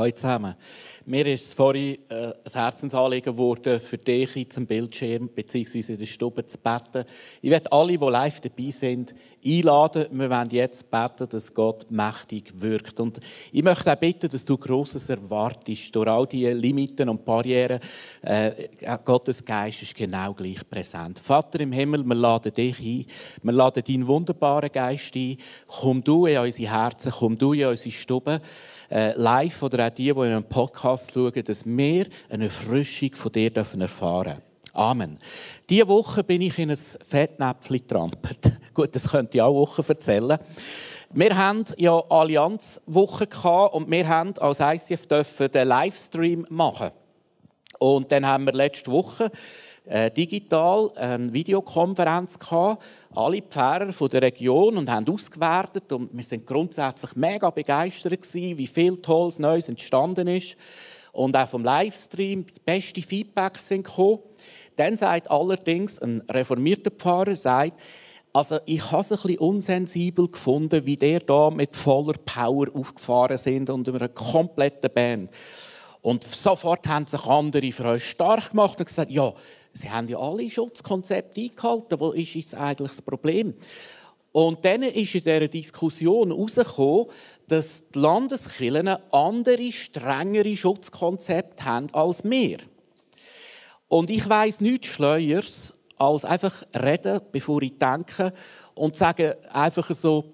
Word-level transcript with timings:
Hallo 0.00 0.12
zusammen. 0.12 0.54
Mir 1.04 1.26
ist 1.26 1.52
vorhin 1.52 1.98
äh, 2.08 2.28
ein 2.28 2.52
Herzensanliegen 2.54 3.34
geworden, 3.34 3.78
für 3.80 3.98
dich 3.98 4.48
zum 4.48 4.64
Bildschirm 4.64 5.28
bzw. 5.28 5.92
in 5.92 5.98
der 5.98 6.06
Stube 6.06 6.46
zu 6.46 6.56
beten. 6.56 7.04
Ich 7.42 7.50
werde 7.50 7.70
alle, 7.70 7.98
die 7.98 8.04
live 8.04 8.40
dabei 8.40 8.70
sind, 8.70 9.14
einladen. 9.44 10.06
Wir 10.10 10.30
werden 10.30 10.50
jetzt 10.52 10.90
beten, 10.90 11.28
dass 11.28 11.52
Gott 11.52 11.90
mächtig 11.90 12.58
wirkt. 12.60 12.98
Und 13.00 13.20
ich 13.52 13.62
möchte 13.62 13.92
auch 13.92 13.96
bitten, 13.96 14.30
dass 14.30 14.44
du 14.44 14.56
Grosses 14.56 15.10
erwartest. 15.10 15.94
Durch 15.94 16.08
all 16.08 16.26
diese 16.26 16.52
Limiten 16.52 17.08
und 17.10 17.24
Barrieren, 17.24 17.80
äh, 18.22 18.68
Gottes 19.04 19.44
Geist 19.44 19.82
ist 19.82 19.94
genau 19.94 20.32
gleich 20.32 20.68
präsent. 20.68 21.18
Vater 21.18 21.60
im 21.60 21.72
Himmel, 21.72 22.04
wir 22.04 22.14
laden 22.14 22.54
dich 22.54 22.78
ein. 22.80 23.06
Wir 23.42 23.52
laden 23.52 23.82
deinen 23.86 24.06
wunderbaren 24.06 24.72
Geist 24.72 25.14
ein. 25.14 25.36
Komm 25.66 26.02
du 26.02 26.24
in 26.24 26.38
unsere 26.38 26.70
Herzen, 26.70 27.12
komm 27.12 27.36
du 27.36 27.52
in 27.52 27.66
unsere 27.66 27.90
Stube 27.90 28.40
äh, 28.90 29.12
live 29.16 29.62
oder 29.62 29.86
auch 29.86 29.90
die, 29.90 30.04
die 30.04 30.10
in 30.10 30.20
einem 30.20 30.44
Podcast 30.44 31.12
schauen, 31.12 31.44
dass 31.44 31.64
wir 31.64 32.06
eine 32.28 32.44
Erfrischung 32.44 33.14
von 33.14 33.32
dir 33.32 33.54
erfahren 33.56 34.24
dürfen. 34.24 34.42
Amen. 34.72 35.18
Diese 35.68 35.88
Woche 35.88 36.22
bin 36.24 36.42
ich 36.42 36.58
in 36.58 36.70
ein 36.70 36.76
Fettnäpfchen 36.76 37.78
getrampelt. 37.78 38.58
Gut, 38.74 38.94
das 38.94 39.08
könnte 39.08 39.38
ich 39.38 39.42
auch 39.42 39.54
Woche 39.54 39.84
erzählen. 39.88 40.38
Wir 41.12 41.36
haben 41.36 41.64
ja 41.76 41.98
Allianzwoche 42.08 43.26
und 43.72 43.90
wir 43.90 44.06
haben 44.06 44.32
als 44.38 44.60
ICF 44.60 45.06
den 45.48 45.66
Livestream 45.68 46.46
machen. 46.50 46.90
Und 47.80 48.12
dann 48.12 48.26
haben 48.26 48.44
wir 48.44 48.52
letzte 48.52 48.92
Woche 48.92 49.30
äh, 49.86 50.10
digital 50.10 50.90
eine 50.96 51.32
Videokonferenz 51.32 52.38
gehabt, 52.38 52.82
alle 53.14 53.42
Pfarrer 53.42 53.92
von 53.92 54.08
der 54.08 54.22
Region 54.22 54.76
und 54.76 54.90
haben 54.90 55.08
ausgewertet 55.08 55.92
und 55.92 56.10
wir 56.12 56.22
sind 56.22 56.46
grundsätzlich 56.46 57.16
mega 57.16 57.50
begeistert 57.50 58.22
gewesen, 58.22 58.58
wie 58.58 58.66
viel 58.66 58.96
Tolles 58.96 59.38
Neues 59.38 59.68
entstanden 59.68 60.28
ist 60.28 60.56
und 61.12 61.36
auch 61.36 61.48
vom 61.48 61.64
Livestream 61.64 62.46
das 62.46 62.60
beste 62.60 63.02
Feedback 63.02 63.56
sind 63.56 63.84
gekommen. 63.84 64.20
Dann 64.76 64.96
sagt 64.96 65.30
allerdings 65.30 65.98
ein 65.98 66.22
reformierter 66.30 66.90
Pfarrer, 66.90 67.36
sagt, 67.36 67.78
also 68.32 68.58
ich 68.64 68.92
habe 68.92 69.00
es 69.00 69.10
ein 69.10 69.18
bisschen 69.18 69.38
unsensibel 69.38 70.28
gefunden, 70.28 70.86
wie 70.86 70.96
der 70.96 71.20
da 71.20 71.50
mit 71.50 71.74
voller 71.74 72.14
Power 72.24 72.66
aufgefahren 72.72 73.38
sind 73.38 73.70
und 73.70 73.88
über 73.88 73.98
eine 73.98 74.08
komplette 74.08 74.88
Band. 74.88 75.30
Und 76.00 76.22
sofort 76.22 76.86
haben 76.86 77.06
sich 77.06 77.26
andere 77.26 77.72
für 77.72 77.84
euch 77.86 78.08
stark 78.08 78.50
gemacht 78.50 78.78
und 78.78 78.86
gesagt, 78.86 79.10
ja, 79.10 79.32
sie 79.72 79.90
haben 79.90 80.08
ja 80.08 80.18
alle 80.18 80.50
Schutzkonzepte 80.50 81.40
eingehalten, 81.40 82.00
wo 82.00 82.10
ist 82.12 82.34
jetzt 82.34 82.54
eigentlich 82.54 82.90
das 82.90 83.02
Problem? 83.02 83.54
Und 84.32 84.64
dann 84.64 84.82
ist 84.82 85.14
in 85.14 85.24
dieser 85.24 85.48
Diskussion 85.48 86.30
herausgekommen, 86.30 87.06
dass 87.48 87.82
die 87.92 87.98
Landeskirchen 87.98 88.88
andere, 89.10 89.72
strengere 89.72 90.56
Schutzkonzepte 90.56 91.64
haben 91.64 91.88
als 91.92 92.22
wir. 92.22 92.58
Und 93.88 94.08
ich 94.08 94.28
weiß 94.28 94.60
nichts 94.60 94.86
Schleuers, 94.86 95.74
als 95.96 96.24
einfach 96.24 96.62
reden, 96.74 97.20
bevor 97.32 97.60
ich 97.62 97.76
denke 97.76 98.32
und 98.74 98.96
sagen 98.96 99.32
einfach 99.52 99.92
so, 99.92 100.32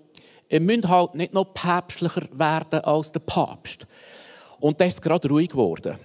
ihr 0.48 0.60
müsst 0.60 0.88
halt 0.88 1.14
nicht 1.14 1.32
noch 1.32 1.54
päpstlicher 1.54 2.22
werden 2.32 2.80
als 2.80 3.12
der 3.12 3.20
Papst. 3.20 3.86
Und 4.60 4.80
das 4.80 4.88
ist 4.88 5.02
gerade 5.02 5.28
ruhig 5.28 5.48
geworden. 5.48 5.98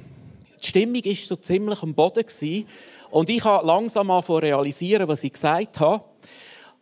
Die 0.63 0.67
Stimmung 0.67 1.03
war 1.03 1.15
so 1.15 1.35
ziemlich 1.35 1.83
am 1.83 1.93
Boden. 1.93 2.25
Und 3.11 3.29
ich 3.29 3.43
habe 3.43 3.67
langsam 3.67 4.07
mal 4.07 4.19
realisieren, 4.19 5.07
was 5.07 5.23
ich 5.23 5.33
gesagt 5.33 5.79
habe. 5.79 6.03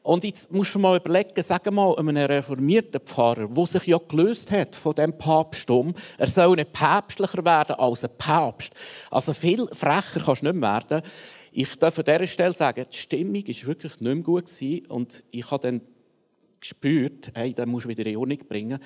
Und 0.01 0.23
jetzt 0.23 0.51
musst 0.51 0.73
du 0.73 0.79
mal 0.79 0.97
überlegen, 0.97 1.41
sag 1.41 1.69
mal 1.71 1.97
einem 1.97 2.15
reformierten 2.15 3.01
Pfarrer, 3.01 3.47
der 3.47 3.65
sich 3.65 3.87
ja 3.87 3.97
gelöst 3.97 4.49
hat 4.51 4.75
von 4.75 4.93
dem 4.93 5.17
Papsttum, 5.17 5.93
er 6.17 6.27
soll 6.27 6.55
nicht 6.55 6.71
päpstlicher 6.71 7.43
werden 7.43 7.75
als 7.75 8.03
ein 8.03 8.11
Papst. 8.17 8.73
Also 9.11 9.33
viel 9.33 9.67
frecher 9.73 10.21
kannst 10.23 10.41
du 10.41 10.45
nicht 10.45 10.55
mehr 10.55 10.71
werden. 10.71 11.01
Ich 11.51 11.75
darf 11.75 11.97
an 11.97 12.05
dieser 12.05 12.27
Stelle 12.27 12.53
sagen, 12.53 12.85
die 12.91 12.97
Stimmung 12.97 13.35
war 13.47 13.67
wirklich 13.67 13.99
nicht 13.99 14.01
mehr 14.01 14.15
gut 14.23 14.49
und 14.87 15.23
ich 15.31 15.51
habe 15.51 15.61
dann 15.61 15.81
gespürt, 16.59 17.31
hey, 17.33 17.53
den 17.53 17.69
musst 17.69 17.85
du 17.85 17.89
wieder 17.89 18.05
in 18.05 18.17
Ordnung 18.17 18.39
bringen 18.47 18.79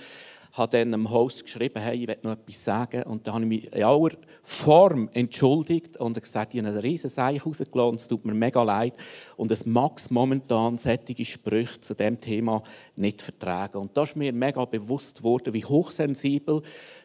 habe 0.54 0.78
dann 0.78 0.92
dem 0.92 1.10
Host 1.10 1.46
geschrieben, 1.46 1.82
hey, 1.82 2.04
ich 2.04 2.08
will 2.08 2.18
noch 2.22 2.34
etwas 2.34 2.64
sagen. 2.64 3.04
Und 3.04 3.26
dann 3.26 3.34
habe 3.34 3.44
ich 3.44 3.50
mich 3.50 3.74
in 3.74 3.84
aller 3.84 4.16
Form 4.44 5.10
entschuldigt 5.12 5.98
und 5.98 6.20
gesagt, 6.22 6.54
ich 6.54 6.60
habe 6.60 6.70
einen 6.70 6.78
riesen 6.78 7.10
Seich 7.10 7.44
rausgelassen, 7.44 7.96
es 7.96 8.08
tut 8.08 8.24
mir 8.24 8.36
mega 8.36 8.62
leid. 8.62 8.96
Und 9.36 9.52
es 9.52 9.66
mag 9.66 10.00
momentan 10.12 10.78
solche 10.78 11.26
Sprüche 11.26 11.82
zu 11.82 11.96
diesem 11.96 12.22
Thema 12.22 12.62
nicht 12.96 13.24
vertragen. 13.24 13.80
Und 13.80 13.98
da 13.98 14.04
ist 14.04 14.16
mir 14.16 14.32
mega 14.32 14.64
bewusst 14.66 15.18
geworden, 15.18 15.54
wie 15.56 15.66
hochsensibel 15.66 16.62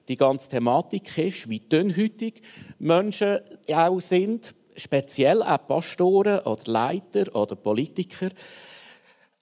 die 0.09 0.17
ganze 0.17 0.51
Thematik 0.51 1.17
ist, 1.17 1.49
wie 1.49 1.61
dünnhütig 1.61 2.43
Menschen 2.79 3.39
auch 3.73 4.01
sind, 4.01 4.55
speziell 4.77 5.43
auch 5.43 5.67
Pastoren 5.67 6.41
oder 6.41 6.71
Leiter 6.71 7.35
oder 7.35 7.57
Politiker. 7.57 8.29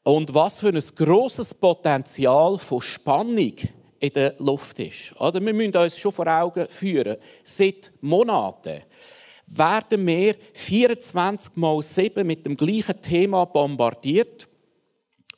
Und 0.05 0.33
was 0.33 0.61
für 0.61 0.69
ein 0.69 0.85
grosses 0.95 1.53
Potenzial 1.53 2.59
von 2.59 2.81
Spannung 2.81 3.55
in 4.01 4.13
der 4.13 4.35
Luft 4.39 4.79
ist. 4.79 5.19
Oder 5.21 5.45
wir 5.45 5.55
müssen 5.55 5.77
uns 5.77 5.99
schon 5.99 6.13
vor 6.13 6.27
Augen 6.27 6.69
führen, 6.69 7.17
seit 7.43 7.93
Monaten 8.01 8.83
werden 9.47 10.07
wir 10.07 10.35
24 10.55 11.57
mal 11.57 11.81
7 11.83 12.27
mit 12.27 12.45
dem 12.45 12.57
gleichen 12.57 13.01
Thema 13.01 13.45
bombardiert. 13.45 14.49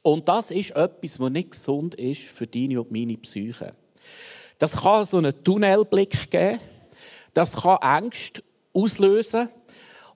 Und 0.02 0.26
das 0.28 0.50
ist 0.50 0.70
etwas, 0.70 1.20
was 1.20 1.30
nicht 1.30 1.50
gesund 1.50 1.94
ist 1.96 2.22
für 2.22 2.46
deine 2.46 2.80
und 2.80 2.90
meine 2.90 3.18
Psyche. 3.18 3.74
Das 4.58 4.80
kann 4.80 5.04
so 5.04 5.18
einen 5.18 5.44
Tunnelblick 5.44 6.30
geben. 6.30 6.60
Das 7.34 7.54
kann 7.54 7.78
Angst 7.78 8.42
auslösen. 8.72 9.48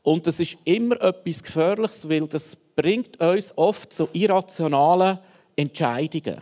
Und 0.02 0.26
das 0.26 0.40
ist 0.40 0.56
immer 0.64 1.00
etwas 1.00 1.42
Gefährliches, 1.42 2.08
weil 2.08 2.26
das 2.26 2.56
bringt 2.56 3.20
uns 3.20 3.56
oft 3.56 3.92
zu 3.92 4.08
irrationalen 4.12 5.18
Entscheidungen. 5.54 6.40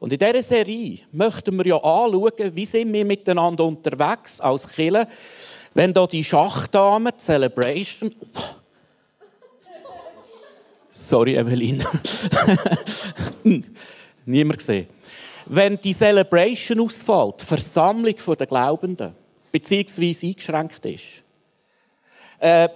Und 0.00 0.14
in 0.14 0.18
dieser 0.18 0.42
Serie 0.42 0.98
möchten 1.12 1.56
wir 1.58 1.66
ja 1.66 1.76
anschauen, 1.76 2.56
wie 2.56 2.64
sind 2.64 2.92
wir 2.92 3.04
miteinander 3.04 3.64
unterwegs 3.64 4.40
als 4.40 4.66
Killer, 4.66 5.06
wenn 5.74 5.92
da 5.92 6.06
die 6.06 6.24
Schachdame 6.24 7.16
Celebration. 7.16 8.10
Sorry, 10.88 11.36
Evelyn. 11.36 11.84
Niemand 14.24 14.58
gesehen. 14.58 14.88
Wenn 15.46 15.78
die 15.78 15.92
Celebration 15.92 16.80
ausfällt, 16.80 17.42
die 17.42 17.44
Versammlung 17.44 18.14
der 18.38 18.46
Glaubenden, 18.46 19.14
beziehungsweise 19.52 20.26
eingeschränkt 20.26 20.84
ist. 20.86 21.22
Äh, 22.38 22.68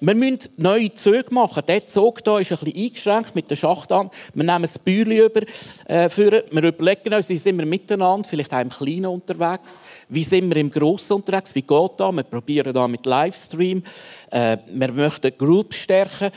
wir 0.00 0.14
müssen 0.14 0.50
neue 0.56 0.92
Züge 0.94 1.32
machen. 1.32 1.62
Der 1.66 1.86
Zug 1.86 2.20
hier 2.24 2.38
ist 2.40 2.52
ein 2.52 2.58
bisschen 2.58 2.84
eingeschränkt 2.84 3.34
mit 3.34 3.50
der 3.50 3.56
Schachtarm. 3.56 4.10
Wir 4.34 4.44
nehmen 4.44 4.62
das 4.62 4.78
Bäuerchen 4.78 5.12
über, 5.12 5.42
äh, 5.86 6.08
für, 6.08 6.44
wir 6.50 6.64
überlegen 6.64 7.14
uns, 7.14 7.28
wie 7.28 7.38
sind 7.38 7.58
wir 7.58 7.66
miteinander, 7.66 8.28
vielleicht 8.28 8.52
auch 8.52 8.60
im 8.60 8.70
Kleinen 8.70 9.06
unterwegs, 9.06 9.80
wie 10.08 10.24
sind 10.24 10.52
wir 10.52 10.56
im 10.56 10.70
Grossen 10.70 11.14
unterwegs, 11.14 11.54
wie 11.54 11.62
geht 11.62 11.92
das? 11.96 12.14
Wir 12.14 12.22
probieren 12.24 12.74
da 12.74 12.88
mit 12.88 13.06
Livestream, 13.06 13.82
äh, 14.30 14.58
wir 14.66 14.92
möchten 14.92 15.32
Groups 15.38 15.76
stärken. 15.76 16.30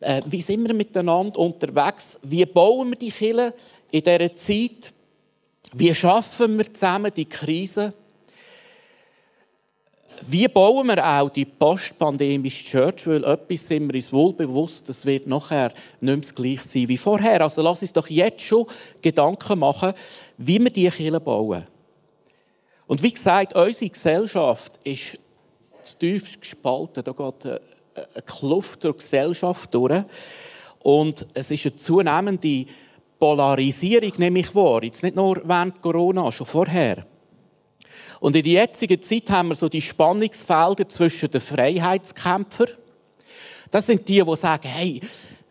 Äh, 0.00 0.22
wie 0.26 0.42
sind 0.42 0.66
wir 0.66 0.74
miteinander 0.74 1.38
unterwegs? 1.38 2.18
Wie 2.22 2.44
bauen 2.44 2.90
wir 2.90 2.98
die 2.98 3.10
Kirche 3.10 3.54
in 3.90 4.02
dieser 4.02 4.34
Zeit? 4.36 4.92
Wie 5.72 5.94
schaffen 5.94 6.58
wir 6.58 6.72
zusammen 6.72 7.12
die 7.14 7.24
Krise? 7.24 7.94
Wie 10.22 10.48
bauen 10.48 10.86
wir 10.86 11.04
auch 11.04 11.28
die 11.28 11.44
postpandemische 11.44 12.64
Church? 12.64 13.06
Weil 13.06 13.24
etwas 13.24 13.66
sind 13.66 13.92
wir 13.92 13.96
uns 13.96 14.12
wohl 14.12 14.32
bewusst, 14.32 14.88
das 14.88 15.04
wird 15.04 15.26
nachher 15.26 15.72
nicht 16.00 16.00
mehr 16.00 16.16
das 16.16 16.34
gleiche 16.34 16.66
sein 16.66 16.88
wie 16.88 16.96
vorher. 16.96 17.42
Also 17.42 17.62
lass 17.62 17.82
uns 17.82 17.92
doch 17.92 18.08
jetzt 18.08 18.42
schon 18.42 18.66
Gedanken 19.02 19.58
machen, 19.58 19.92
wie 20.38 20.58
wir 20.58 20.70
diese 20.70 20.96
Kirche 20.96 21.20
bauen. 21.20 21.64
Und 22.86 23.02
wie 23.02 23.12
gesagt, 23.12 23.54
unsere 23.54 23.90
Gesellschaft 23.90 24.78
ist 24.84 25.18
zu 25.82 25.98
tief 25.98 26.40
gespalten. 26.40 27.04
Da 27.04 27.12
geht 27.12 27.46
eine 27.46 27.60
Kluft 28.26 28.84
durch 28.84 28.96
die 28.96 29.02
Gesellschaft 29.02 29.72
durch. 29.74 30.04
Und 30.80 31.26
es 31.34 31.50
ist 31.50 31.64
eine 31.64 31.76
zunehmende 31.76 32.66
Polarisierung, 33.18 34.12
nämlich 34.18 34.54
wahr. 34.54 34.82
Jetzt 34.82 35.02
nicht 35.02 35.16
nur 35.16 35.40
während 35.44 35.80
Corona, 35.80 36.30
schon 36.30 36.46
vorher. 36.46 37.06
Und 38.24 38.34
in 38.36 38.42
der 38.42 38.52
jetzigen 38.52 39.02
Zeit 39.02 39.28
haben 39.28 39.48
wir 39.48 39.54
so 39.54 39.68
die 39.68 39.82
Spannungsfelder 39.82 40.88
zwischen 40.88 41.30
den 41.30 41.42
Freiheitskämpfern. 41.42 42.70
Das 43.70 43.84
sind 43.84 44.08
die, 44.08 44.22
die 44.22 44.36
sagen, 44.36 44.66
hey, 44.66 44.98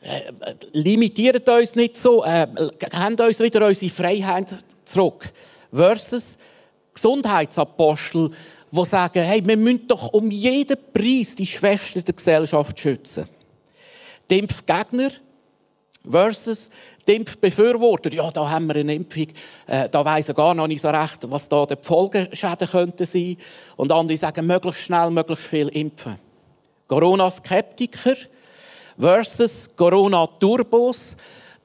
äh, 0.02 0.56
limitiert 0.72 1.48
uns 1.48 1.75
nicht 1.75 1.96
so, 1.98 2.24
äh, 2.24 2.48
gebt 2.80 3.22
uns 3.22 3.40
wieder 3.42 3.68
unsere 3.68 3.92
Freiheit 3.92 4.56
zurück. 4.86 5.31
Versus 5.72 6.36
Gesundheitsapostel, 6.96 8.31
die 8.72 8.86
sagen, 8.86 9.22
hey, 9.22 9.46
wir 9.46 9.56
müssen 9.56 9.88
doch 9.88 10.12
um 10.12 10.31
jeden 10.31 10.78
Preis 10.92 11.36
die 11.36 11.46
Schwächsten 11.46 12.04
der 12.04 12.16
Gesellschaft 12.16 12.80
schützen. 12.80 13.25
Die 14.31 14.40
Impfgegner 14.40 15.12
versus 16.09 16.69
Die 17.07 17.15
Impfbefürworter, 17.15 18.13
ja, 18.13 18.31
da 18.31 18.50
haben 18.50 18.67
wir 18.67 18.75
eine 18.75 18.95
Impfung, 18.95 19.27
äh, 19.67 19.89
da 19.89 20.05
weiss 20.05 20.29
er 20.29 20.33
gar 20.33 20.53
noch 20.53 20.67
nicht 20.67 20.81
so 20.81 20.89
recht, 20.89 21.29
was 21.29 21.50
da 21.50 21.65
die 21.65 21.75
Folgeschäden 21.81 22.67
könnten 22.67 23.05
sein. 23.05 23.38
Und 23.75 23.91
andere 23.91 24.17
sagen, 24.17 24.47
möglichst 24.47 24.83
schnell, 24.83 25.11
möglichst 25.11 25.47
viel 25.47 25.67
impfen. 25.67 26.15
Corona-Skeptiker 26.88 28.15
versus 28.97 29.69
Corona-Turbos. 29.75 31.15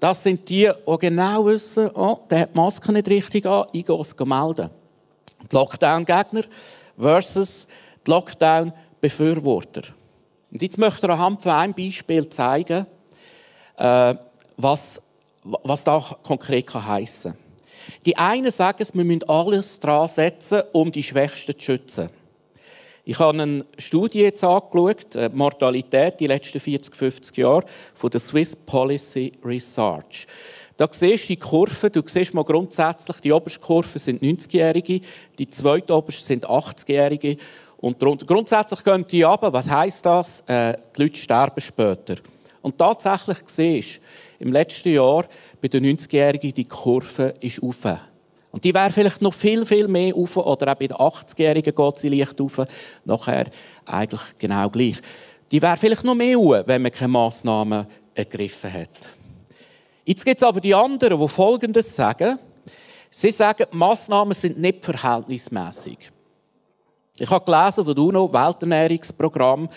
Das 0.01 0.23
sind 0.23 0.49
die, 0.49 0.71
die 0.87 0.99
genau 0.99 1.47
wissen, 1.47 1.91
oh, 1.95 2.19
der 2.31 2.41
hat 2.41 2.55
die 2.55 2.57
Maske 2.57 2.93
nicht 2.93 3.09
richtig 3.09 3.47
an, 3.47 3.67
ich 3.73 3.85
gehe 3.85 4.01
es 4.01 4.15
melden. 4.19 4.71
Die 5.51 5.55
Lockdown-Gegner 5.55 6.43
versus 6.97 7.67
die 8.07 8.11
Lockdown-Befürworter. 8.11 9.83
Und 10.51 10.63
jetzt 10.63 10.79
möchte 10.79 11.07
ich 11.07 11.13
anhand 11.13 11.43
von 11.43 11.53
einem 11.53 11.75
Beispiel 11.75 12.29
zeigen, 12.29 12.87
äh, 13.77 14.15
was, 14.59 15.01
was 15.43 15.85
da 15.85 16.05
konkret 16.23 16.73
heissen 16.75 17.33
kann. 17.33 17.41
Die 18.05 18.17
einen 18.17 18.51
sagen, 18.51 18.87
wir 18.93 19.05
müssen 19.05 19.29
alles 19.29 19.81
dran 19.81 20.09
setzen, 20.09 20.63
um 20.73 20.93
die 20.93 21.03
Schwächsten 21.03 21.59
zu 21.59 21.65
schützen. 21.65 22.11
Ich 23.05 23.19
habe 23.19 23.41
eine 23.41 23.65
Studie 23.79 24.21
jetzt 24.21 24.45
angeschaut, 24.45 25.15
die 25.15 25.29
Mortalität 25.31 26.21
die 26.21 26.27
letzten 26.27 26.61
40, 26.61 26.95
50 26.95 27.37
Jahre 27.39 27.65
von 27.95 28.11
der 28.11 28.21
Swiss 28.21 28.55
Policy 28.55 29.33
Research. 29.43 30.27
Da 30.77 30.87
siehst 30.91 31.25
du 31.25 31.29
die 31.29 31.39
Kurve, 31.39 31.91
du 31.91 32.03
siehst 32.05 32.35
mal 32.35 32.45
grundsätzlich, 32.45 33.19
die 33.21 33.33
oberste 33.33 33.61
Kurve 33.61 33.99
sind 33.99 34.23
90-Jährige, 34.23 35.01
die 35.39 35.49
zweite 35.49 35.95
oberste 35.95 36.27
sind 36.27 36.47
80-Jährige 36.47 37.39
und 37.79 37.99
grundsätzlich 37.99 38.85
gehen 38.85 39.07
die 39.11 39.23
runter. 39.23 39.53
Was 39.53 39.71
heisst 39.71 40.05
das? 40.05 40.41
Äh, 40.47 40.75
die 40.95 41.03
Leute 41.03 41.19
sterben 41.19 41.61
später. 41.61 42.17
Und 42.61 42.77
tatsächlich 42.77 43.39
siehst 43.47 43.97
du, 43.97 44.01
im 44.39 44.53
letzten 44.53 44.91
Jahr 44.91 45.27
bei 45.61 45.69
den 45.69 45.85
90-Jährigen, 45.85 46.53
die 46.53 46.65
Kurve 46.65 47.35
ist 47.41 47.63
auf. 47.63 47.79
Und 48.51 48.65
die 48.65 48.73
wäre 48.73 48.91
vielleicht 48.91 49.21
noch 49.21 49.35
viel, 49.35 49.67
viel 49.67 49.89
mehr 49.89 50.15
auf, 50.15 50.37
oder 50.37 50.73
auch 50.73 50.77
bei 50.77 50.87
den 50.87 50.97
80-Jährigen 50.97 51.75
geht 51.75 51.97
sie 51.97 52.09
leicht 52.09 52.41
auf, 52.41 52.63
nachher 53.05 53.47
eigentlich 53.85 54.39
genau 54.39 54.71
gleich. 54.71 54.97
Die 55.51 55.61
wäre 55.61 55.77
vielleicht 55.77 56.05
noch 56.05 56.15
mehr 56.15 56.39
auf, 56.39 56.67
wenn 56.67 56.83
man 56.83 56.93
keine 56.93 57.09
Massnahmen 57.09 57.87
ergriffen 58.15 58.73
hat. 58.73 58.91
Jetzt 60.05 60.25
gibt 60.25 60.41
es 60.41 60.47
aber 60.47 60.61
die 60.61 60.75
anderen, 60.75 61.21
die 61.21 61.29
Folgendes 61.29 61.95
sagen. 61.95 62.39
Sie 63.11 63.31
sagen, 63.31 63.67
die 63.73 63.77
Massnahmen 63.77 64.35
sind 64.35 64.59
nicht 64.59 64.85
verhältnismäßig. 64.85 66.11
Ich 67.19 67.31
habe 67.31 67.45
gelesen 67.45 67.85
von 67.85 67.99
UNO, 67.99 68.33
Welternährungsprogramm, 68.33 69.69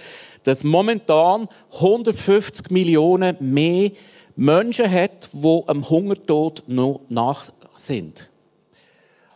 dass 0.43 0.63
momentan 0.63 1.47
150 1.73 2.69
Millionen 2.69 3.35
mehr 3.39 3.91
Menschen 4.35 4.89
hat, 4.89 5.29
die 5.33 5.61
am 5.67 5.89
Hungertod 5.89 6.63
noch 6.67 7.01
nach 7.09 7.51
sind. 7.75 8.29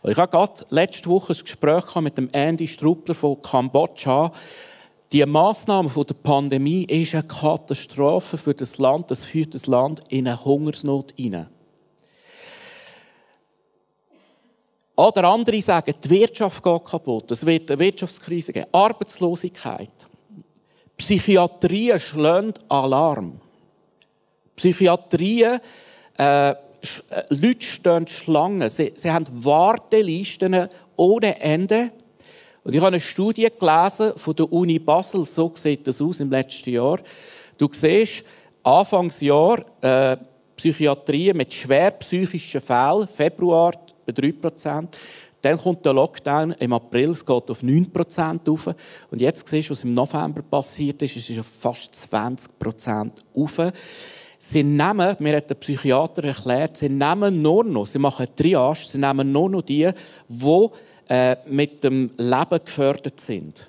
Ich 0.02 0.16
hatte 0.16 0.30
gerade 0.30 0.64
letzte 0.70 1.10
Woche 1.10 1.32
ein 1.32 1.38
Gespräch 1.40 1.94
mit 1.96 2.16
dem 2.16 2.28
Andy 2.30 2.66
Struppler 2.68 3.14
von 3.14 3.42
Kambodscha. 3.42 4.32
Die 5.12 5.24
Massnahme 5.26 5.90
der 5.90 6.14
Pandemie 6.14 6.84
ist 6.84 7.14
eine 7.14 7.24
Katastrophe 7.24 8.38
für 8.38 8.54
das 8.54 8.78
Land. 8.78 9.10
Das 9.10 9.24
führt 9.24 9.54
das 9.54 9.66
Land 9.66 10.02
in 10.08 10.28
eine 10.28 10.44
Hungersnot 10.44 11.12
hinein. 11.16 11.48
Oder 14.96 15.24
andere 15.24 15.60
sagen, 15.60 15.94
die 16.02 16.10
Wirtschaft 16.10 16.62
geht 16.62 16.84
kaputt. 16.84 17.30
Es 17.30 17.44
wird 17.44 17.70
eine 17.70 17.78
Wirtschaftskrise 17.78 18.52
geben. 18.52 18.68
Arbeitslosigkeit. 18.72 19.90
Psychiatrie 20.96 21.98
schlägt 21.98 22.60
Alarm. 22.68 23.40
Psychiatrie 24.56 25.58
äh, 26.18 26.50
äh, 26.50 26.54
Leute 27.30 27.64
stehen 27.64 28.06
Schlangen. 28.06 28.68
Sie, 28.70 28.92
sie 28.94 29.10
haben 29.10 29.26
Wartelisten 29.30 30.68
ohne 30.96 31.40
Ende. 31.40 31.90
Und 32.64 32.74
ich 32.74 32.80
habe 32.80 32.88
eine 32.88 33.00
Studie 33.00 33.48
gelesen 33.58 34.12
von 34.16 34.34
der 34.34 34.52
Uni 34.52 34.78
Basel, 34.78 35.24
so 35.24 35.52
sieht 35.54 35.86
das 35.86 36.00
aus 36.02 36.20
im 36.20 36.30
letzten 36.30 36.70
Jahr. 36.70 36.98
Du 37.58 37.68
siehst, 37.70 38.24
Anfangsjahr 38.62 39.64
äh, 39.80 40.16
Psychiatrie 40.56 41.32
mit 41.32 41.52
schwer 41.52 41.92
psychischen 41.92 42.60
Fällen, 42.60 43.06
Februar 43.06 43.72
bei 44.04 44.12
3%. 44.12 44.88
Dann 45.42 45.58
kommt 45.58 45.84
der 45.84 45.92
Lockdown 45.92 46.52
im 46.52 46.72
April, 46.72 47.10
es 47.10 47.24
geht 47.24 47.50
auf 47.50 47.62
9% 47.62 48.50
auf. 48.50 48.74
Und 49.10 49.20
jetzt 49.20 49.46
siehst 49.46 49.68
du, 49.68 49.72
was 49.72 49.84
im 49.84 49.94
November 49.94 50.42
passiert 50.42 51.00
ist, 51.02 51.14
es 51.16 51.30
ist 51.30 51.38
auf 51.38 51.46
fast 51.46 51.94
20% 51.94 53.12
auf. 53.34 53.72
Sie 54.38 54.62
nehmen, 54.62 55.16
mir 55.18 55.36
hat 55.36 55.50
der 55.50 55.54
Psychiater 55.54 56.24
erklärt, 56.24 56.76
sie 56.76 56.88
nehmen 56.88 57.40
nur 57.40 57.64
noch, 57.64 57.86
sie 57.86 57.98
machen 57.98 58.26
Triage, 58.36 58.86
sie 58.90 58.98
nehmen 58.98 59.32
nur 59.32 59.48
noch 59.48 59.62
die, 59.62 59.90
die 60.28 60.68
äh, 61.08 61.36
mit 61.46 61.82
dem 61.82 62.10
Leben 62.16 62.60
gefördert 62.64 63.20
sind. 63.20 63.68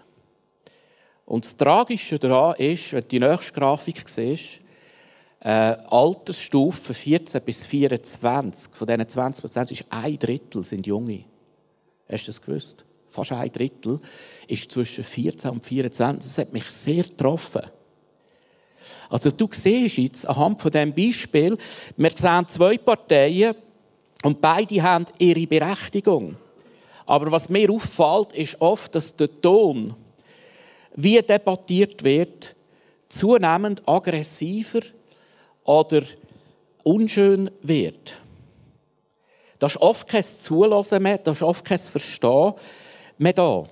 Und 1.25 1.46
das 1.46 1.56
Tragische 1.56 2.18
daran 2.18 2.56
ist, 2.56 2.94
wenn 2.94 3.02
du 3.02 3.08
die 3.08 3.19
nächste 3.19 3.54
Grafik 3.54 4.08
siehst, 4.08 4.60
äh, 5.42 5.75
Altersstufe 5.90 6.94
14 6.94 7.42
bis 7.42 7.66
24, 7.66 8.74
von 8.74 8.88
diesen 8.88 9.08
20 9.08 9.42
Prozent 9.42 9.72
ist 9.72 9.86
ein 9.90 10.18
Drittel 10.18 10.64
sind 10.64 10.88
Junge. 10.88 11.25
Hast 12.10 12.24
du 12.24 12.30
das 12.30 12.42
gewusst? 12.42 12.86
Fast 13.06 13.31
ein 13.31 13.52
Drittel 13.52 14.00
ist 14.48 14.72
zwischen 14.72 15.04
14 15.04 15.52
und 15.52 15.66
24. 15.66 16.30
Das 16.30 16.38
hat 16.38 16.54
mich 16.54 16.66
sehr 16.66 17.04
getroffen. 17.04 17.62
Also 19.10 19.31
du 19.31 19.48
siehst 19.51 19.98
jetzt 19.98 20.28
anhand 20.28 20.62
von 20.62 20.72
diesem 20.72 20.94
Beispiel, 20.94 21.57
wir 21.95 22.12
sehen 22.16 22.48
zwei 22.48 22.78
Parteien 22.78 23.56
und 24.24 24.42
beide 24.42 24.81
haben 24.81 25.06
ihre 25.19 25.48
Berechtigung. 25.48 26.36
Aber 27.06 27.31
was 27.31 27.50
mir 27.50 27.72
auffällt, 27.72 28.34
ist 28.34 28.60
oft, 28.60 28.94
dass 28.94 29.16
der 29.16 29.42
Ton, 29.42 29.95
wie 30.95 31.22
debattiert 31.22 32.04
wird, 32.04 32.56
zunehmend 33.07 33.88
aggressiver 33.88 34.81
oder 35.63 36.01
unschön 36.83 37.50
wird. 37.62 38.18
Da 39.60 39.68
ist 39.68 39.78
oft 39.78 40.07
kein 40.07 40.24
Zulassen 40.24 41.01
mehr, 41.01 41.18
da 41.18 41.31
ist 41.31 41.42
oft 41.42 41.66
kein 41.66 41.80
Verstehen 41.80 42.54
mehr 43.18 43.33
da. 43.33 43.66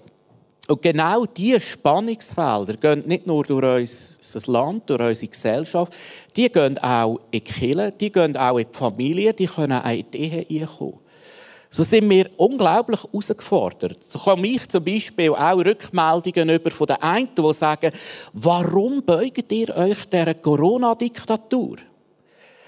Und 0.68 0.82
genau 0.82 1.26
diese 1.26 1.60
Spannungsfelder 1.60 2.76
gehen 2.78 3.04
nicht 3.06 3.28
nur 3.28 3.44
durch 3.44 3.62
unser 3.62 4.52
Land, 4.52 4.90
durch 4.90 5.00
unsere 5.00 5.28
Gesellschaft, 5.28 5.94
die 6.36 6.50
gehen 6.50 6.78
auch 6.80 7.20
in 7.30 7.32
die 7.34 7.42
Kirche, 7.42 7.92
die 7.92 8.12
gehen 8.12 8.36
auch 8.36 8.58
in 8.58 8.66
die 8.72 8.78
Familie, 8.78 9.34
die 9.34 9.46
können 9.46 9.80
auch 9.80 9.90
in 9.90 10.10
die 10.12 10.18
Ehe 10.18 10.62
reinkommen. 10.62 11.00
So 11.70 11.84
sind 11.84 12.10
wir 12.10 12.30
unglaublich 12.38 13.04
herausgefordert. 13.04 14.02
So 14.04 14.18
komme 14.18 14.48
ich 14.48 14.68
zum 14.70 14.84
Beispiel 14.84 15.32
auch 15.32 15.58
Rückmeldungen 15.58 16.50
über 16.50 16.72
von 16.72 16.88
den 16.88 17.02
einen, 17.02 17.30
die 17.38 17.54
sagen, 17.54 17.92
warum 18.34 19.04
beugt 19.04 19.52
ihr 19.52 19.76
euch 19.76 20.06
dieser 20.06 20.34
Corona-Diktatur? 20.36 21.78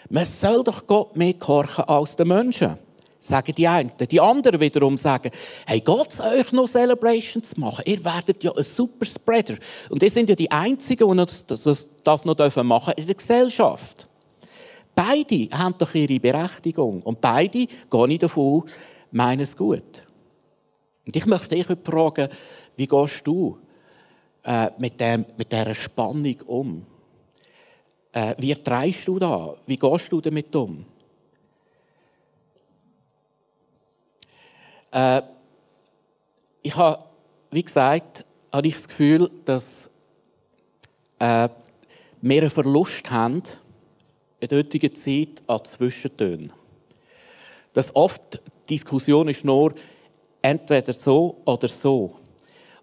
Man 0.09 0.25
soll 0.25 0.63
doch 0.63 0.85
Gott 0.85 1.15
mehr 1.15 1.33
gehorchen 1.33 1.85
als 1.85 2.15
den 2.15 2.27
Menschen 2.27 2.77
sagen 3.19 3.53
die 3.55 3.67
einen. 3.67 3.91
Die 4.09 4.21
anderen 4.21 4.59
wiederum 4.59 4.97
sagen, 4.97 5.31
hey, 5.65 5.79
geht 5.79 6.07
es 6.09 6.19
euch 6.19 6.51
noch 6.51 6.67
Celebrations 6.67 7.57
machen? 7.57 7.83
Ihr 7.85 8.03
werdet 8.03 8.43
ja 8.43 8.51
ein 8.55 8.63
Superspreader. 8.63 9.55
Und 9.89 10.03
ihr 10.03 10.09
sind 10.09 10.29
ja 10.29 10.35
die 10.35 10.51
Einzigen, 10.51 11.09
die 11.09 11.25
das, 11.25 11.45
das, 11.45 11.89
das 12.03 12.25
noch 12.25 12.37
machen 12.37 12.93
dürfen 12.93 12.93
in 12.97 13.05
der 13.05 13.15
Gesellschaft. 13.15 14.07
Beide 14.95 15.47
haben 15.51 15.75
doch 15.77 15.93
ihre 15.93 16.19
Berechtigung. 16.19 17.01
Und 17.03 17.21
beide, 17.21 17.67
gehe 17.67 18.07
ich 18.09 18.19
davon 18.19 18.63
meinen 19.11 19.41
es 19.41 19.55
gut. 19.55 20.03
Und 21.05 21.15
ich 21.15 21.25
möchte 21.25 21.55
dich 21.55 21.67
fragen, 21.83 22.29
wie 22.75 22.87
gehst 22.87 23.21
du 23.23 23.57
äh, 24.43 24.69
mit, 24.77 24.99
dem, 24.99 25.25
mit 25.37 25.51
dieser 25.51 25.73
Spannung 25.73 26.35
um? 26.45 26.85
Äh, 28.11 28.35
wie 28.37 28.55
treibst 28.55 29.07
du 29.07 29.19
da? 29.19 29.53
Wie 29.65 29.77
gehst 29.77 30.11
du 30.11 30.19
damit 30.19 30.55
um? 30.55 30.85
Äh, 34.91 35.21
ich 36.61 36.75
habe, 36.75 37.03
wie 37.51 37.63
gesagt, 37.63 38.25
habe 38.51 38.67
ich 38.67 38.75
das 38.75 38.87
Gefühl, 38.87 39.29
dass 39.45 39.89
äh, 41.19 41.49
wir 42.21 42.41
einen 42.41 42.49
Verlust 42.49 43.09
haben 43.11 43.43
in 44.39 44.47
der 44.47 44.59
heutigen 44.59 44.93
Zeit 44.95 45.43
an 45.47 45.63
Zwischentönen. 45.63 46.51
Dass 47.73 47.95
oft 47.95 48.41
die 48.69 48.75
Diskussion 48.75 49.27
ist 49.29 49.43
nur 49.45 49.73
entweder 50.41 50.93
so 50.93 51.41
oder 51.45 51.67
so. 51.67 52.15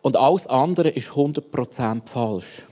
Und 0.03 0.17
alles 0.17 0.47
andere 0.47 0.91
ist 0.91 1.09
100% 1.09 2.09
falsch. 2.09 2.65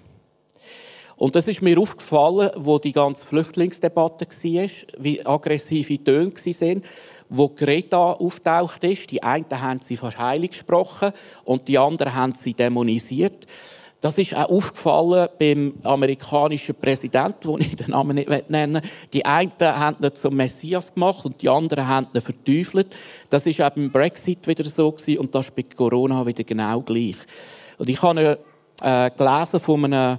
Und 1.16 1.36
das 1.36 1.46
ist 1.46 1.62
mir 1.62 1.78
aufgefallen, 1.78 2.50
wo 2.56 2.78
die 2.78 2.92
ganze 2.92 3.24
Flüchtlingsdebatte 3.24 4.26
war, 4.26 4.68
wie 4.98 5.24
aggressive 5.24 6.02
Töne 6.02 6.32
waren, 6.32 6.82
wo 7.32 7.48
Greta 7.48 8.12
auftaucht 8.12 8.84
ist. 8.84 9.10
Die 9.10 9.22
einen 9.22 9.46
haben 9.50 9.80
sie 9.80 9.96
fast 9.96 10.18
heilig 10.18 10.52
gesprochen 10.52 11.12
und 11.44 11.66
die 11.68 11.78
anderen 11.78 12.14
haben 12.14 12.34
sie 12.34 12.54
dämonisiert. 12.54 13.46
Das 14.02 14.18
ist 14.18 14.34
auch 14.34 14.50
aufgefallen 14.50 15.28
beim 15.38 15.74
amerikanischen 15.84 16.74
Präsidenten, 16.74 17.52
den 17.52 17.60
ich 17.60 17.76
den 17.76 17.90
Namen 17.90 18.16
nicht 18.16 18.50
nennen 18.50 18.82
will. 18.82 18.90
Die 19.12 19.24
einen 19.24 19.52
haben 19.60 20.04
ihn 20.04 20.14
zum 20.14 20.34
Messias 20.34 20.92
gemacht 20.92 21.24
und 21.24 21.40
die 21.40 21.48
anderen 21.48 21.86
haben 21.86 22.08
ihn 22.12 22.20
verteufelt. 22.20 22.88
Das 23.30 23.46
ist 23.46 23.60
auch 23.60 23.70
beim 23.70 23.92
Brexit 23.92 24.48
wieder 24.48 24.64
so 24.64 24.90
gewesen 24.90 25.18
und 25.18 25.32
das 25.32 25.46
ist 25.46 25.54
bei 25.54 25.62
Corona 25.62 26.26
wieder 26.26 26.42
genau 26.42 26.80
gleich. 26.80 27.14
Und 27.78 27.88
ich 27.88 28.02
habe 28.02 28.40
äh, 28.82 29.10
gelesen 29.16 29.60
von 29.60 29.84
einem, 29.84 30.18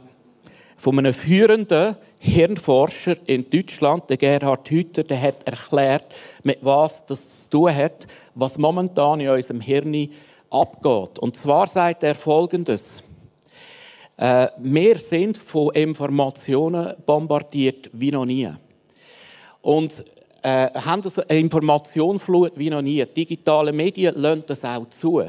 von 0.77 0.97
einem 0.97 1.13
führenden 1.13 1.97
Hirnforscher 2.23 3.17
in 3.25 3.49
Deutschland, 3.49 4.09
der 4.09 4.15
Gerhard 4.15 4.69
Hüther, 4.69 5.03
der 5.03 5.21
hat 5.21 5.43
erklärt, 5.43 6.15
mit 6.43 6.57
was 6.61 7.05
das 7.05 7.43
zu 7.43 7.49
tun 7.49 7.75
hat, 7.75 8.07
was 8.33 8.57
momentan 8.57 9.19
in 9.19 9.29
unserem 9.29 9.59
Hirn 9.59 10.07
abgeht. 10.49 11.19
Und 11.19 11.35
zwar 11.35 11.67
sagt 11.67 12.01
er 12.03 12.15
Folgendes. 12.15 13.03
Äh, 14.15 14.47
wir 14.57 14.99
sind 14.99 15.37
von 15.37 15.73
Informationen 15.73 16.93
bombardiert 17.05 17.89
wie 17.91 18.11
noch 18.11 18.25
nie. 18.25 18.49
Und 19.61 20.05
äh, 20.43 20.69
haben 20.73 21.01
eine 21.27 21.39
Informationsflut 21.39 22.53
wie 22.55 22.69
noch 22.69 22.81
nie. 22.81 23.03
Die 23.05 23.13
digitalen 23.13 23.75
Medien 23.75 24.15
lassen 24.15 24.43
das 24.47 24.63
auch 24.63 24.87
zu. 24.87 25.23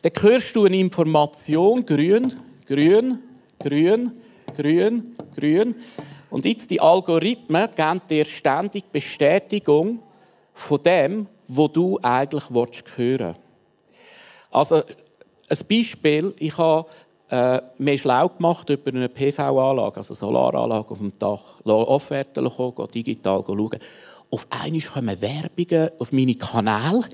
Dann 0.00 0.12
hörst 0.18 0.56
du 0.56 0.64
eine 0.64 0.78
Information, 0.78 1.84
grün, 1.84 2.32
grün, 2.66 3.18
grün, 3.58 4.12
grün, 4.56 5.14
grün. 5.36 5.74
Und 6.30 6.44
jetzt 6.44 6.70
die 6.70 6.80
Algorithmen 6.80 7.68
geben 7.74 8.00
dir 8.08 8.24
ständig 8.24 8.84
Bestätigung 8.92 10.00
von 10.52 10.82
dem, 10.82 11.26
wo 11.46 11.68
du 11.68 11.98
eigentlich 12.02 12.44
hören 12.50 12.86
willst. 12.96 13.40
Also, 14.50 14.76
ein 14.76 15.58
Beispiel, 15.68 16.34
ich 16.38 16.56
habe 16.56 16.86
äh, 17.30 17.60
mir 17.78 17.98
schlau 17.98 18.28
gemacht 18.28 18.68
über 18.68 18.90
eine 18.90 19.08
PV-Anlage, 19.08 19.96
also 19.96 20.14
Solaranlage 20.14 20.90
auf 20.90 20.98
dem 20.98 21.12
Dach, 21.18 21.64
Offerten 21.64 22.44
bekommen, 22.44 22.88
digital 22.94 23.42
schauen. 23.46 23.78
Auf 24.30 24.46
einmal 24.50 24.80
kommen 24.80 25.20
Werbungen 25.20 25.90
auf 25.98 26.12
meine 26.12 26.34
Kanäle. 26.34 27.04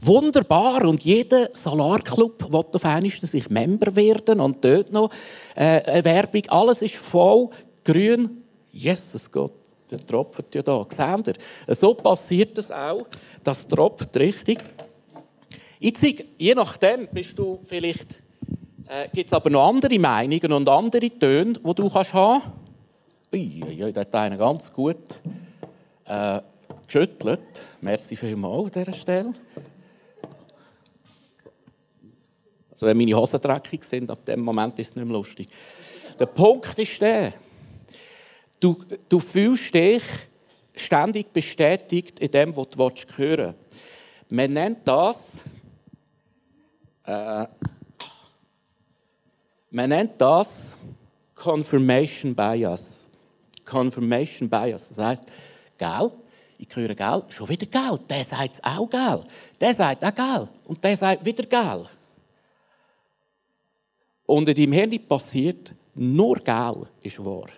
Wunderbar. 0.00 0.84
Und 0.84 1.02
jeder 1.02 1.48
Solarclub 1.54 2.52
will 2.52 2.64
auf 2.72 2.84
einmal, 2.84 3.10
dass 3.20 3.34
ich 3.34 3.50
Member 3.50 3.96
werden 3.96 4.40
und 4.40 4.64
dort 4.64 4.92
noch 4.92 5.10
äh, 5.56 5.82
eine 5.82 6.04
Werbung. 6.04 6.42
Alles 6.48 6.82
ist 6.82 6.94
voll 6.94 7.48
grün. 7.84 8.44
Jesus 8.72 9.30
Gott, 9.30 9.52
der 9.90 10.04
tropft 10.06 10.54
ja 10.54 10.62
da. 10.62 10.86
Seht 10.88 11.28
ihr? 11.28 11.74
So 11.74 11.94
passiert 11.94 12.58
es 12.58 12.68
das 12.68 12.76
auch. 12.76 13.06
Das 13.42 13.66
tropft 13.66 14.16
richtig. 14.16 14.58
Jetzt, 15.80 16.04
je 16.38 16.54
nachdem 16.54 17.08
bist 17.08 17.38
du 17.38 17.60
vielleicht 17.62 18.20
äh, 18.88 19.08
gibt 19.12 19.26
es 19.26 19.32
aber 19.32 19.50
noch 19.50 19.68
andere 19.68 19.98
Meinungen 19.98 20.52
und 20.52 20.68
andere 20.68 21.10
Töne, 21.10 21.52
die 21.52 21.74
du 21.74 21.88
kannst 21.88 22.12
haben 22.14 22.42
kannst. 22.42 22.56
Uiuiui, 23.32 23.92
da 23.92 24.00
hat 24.00 24.14
einer 24.14 24.38
ganz 24.38 24.72
gut 24.72 25.20
äh, 26.06 26.40
geschüttelt. 26.86 27.40
Merci 27.82 28.16
vielmals 28.16 28.64
an 28.64 28.84
dieser 28.84 28.92
Stelle. 28.94 29.32
Also 32.70 32.86
wenn 32.86 32.96
meine 32.96 33.14
Hosen 33.14 33.40
dreckig 33.40 33.84
sind, 33.84 34.10
ab 34.10 34.24
dem 34.24 34.40
Moment 34.40 34.78
ist 34.78 34.88
es 34.88 34.96
nicht 34.96 35.04
mehr 35.04 35.16
lustig. 35.16 35.48
Der 36.18 36.26
Punkt 36.26 36.78
ist 36.78 37.00
der, 37.00 37.34
du, 38.60 38.76
du 39.08 39.20
fühlst 39.20 39.74
dich 39.74 40.02
ständig 40.74 41.32
bestätigt 41.32 42.18
in 42.20 42.30
dem, 42.30 42.56
was 42.56 42.68
du 42.68 42.78
hören 43.16 43.54
willst. 43.54 43.84
Man 44.30 44.52
nennt 44.52 44.86
das 44.86 45.40
äh, 47.04 47.46
man 49.70 49.90
nennt 49.90 50.20
das 50.20 50.70
Confirmation 51.34 52.34
Bias. 52.34 53.04
Confirmation 53.64 54.48
Bias. 54.48 54.88
Das 54.88 54.98
heißt, 54.98 55.24
gell, 55.76 56.10
ich 56.58 56.74
höre 56.74 56.94
gell, 56.94 57.22
schon 57.28 57.48
wieder 57.48 57.66
gell. 57.66 57.98
Der 58.08 58.24
sagt 58.24 58.54
es 58.54 58.64
auch 58.64 58.88
gell. 58.88 59.22
Der 59.60 59.74
sagt 59.74 60.04
auch 60.04 60.14
gell. 60.14 60.48
Und 60.64 60.82
der 60.82 60.96
sagt 60.96 61.24
wieder 61.24 61.44
gell. 61.44 61.84
Und 64.26 64.48
in 64.48 64.54
deinem 64.54 64.72
Hirn 64.72 65.06
passiert, 65.06 65.74
nur 65.94 66.36
gell 66.36 66.86
ist 67.02 67.22
wahr. 67.22 67.48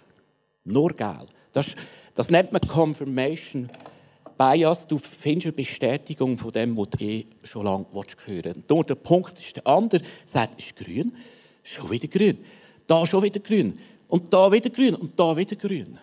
Nur 0.71 0.91
gell. 0.91 1.27
Das, 1.53 1.69
das 2.15 2.31
nennt 2.31 2.53
man 2.53 2.61
Confirmation 2.63 3.71
Bias. 4.37 4.87
Du 4.87 4.99
findest 4.99 5.47
eine 5.47 5.53
Bestätigung 5.53 6.39
von 6.39 6.53
dem, 6.53 6.77
was 6.79 6.91
du 6.91 7.05
eh 7.05 7.27
schon 7.45 7.65
lange 7.65 7.87
hören 7.93 8.55
willst. 8.55 8.71
Nur 8.71 8.85
der 8.85 8.95
Punkt 8.95 9.39
ist, 9.39 9.57
der 9.57 9.67
andere 9.67 10.03
sagt, 10.25 10.59
ist 10.59 10.77
grün. 10.77 11.13
Schon 11.63 11.91
wieder 11.91 12.09
grün. 12.09 12.39
Da 12.87 13.05
schon 13.05 13.23
wieder 13.23 13.41
grün. 13.41 13.79
Und 14.09 14.33
da 14.33 14.51
wieder 14.51 14.71
grün. 14.71 14.95
Und 14.95 15.19
da 15.19 15.37
wieder 15.37 15.57
grün. 15.57 15.99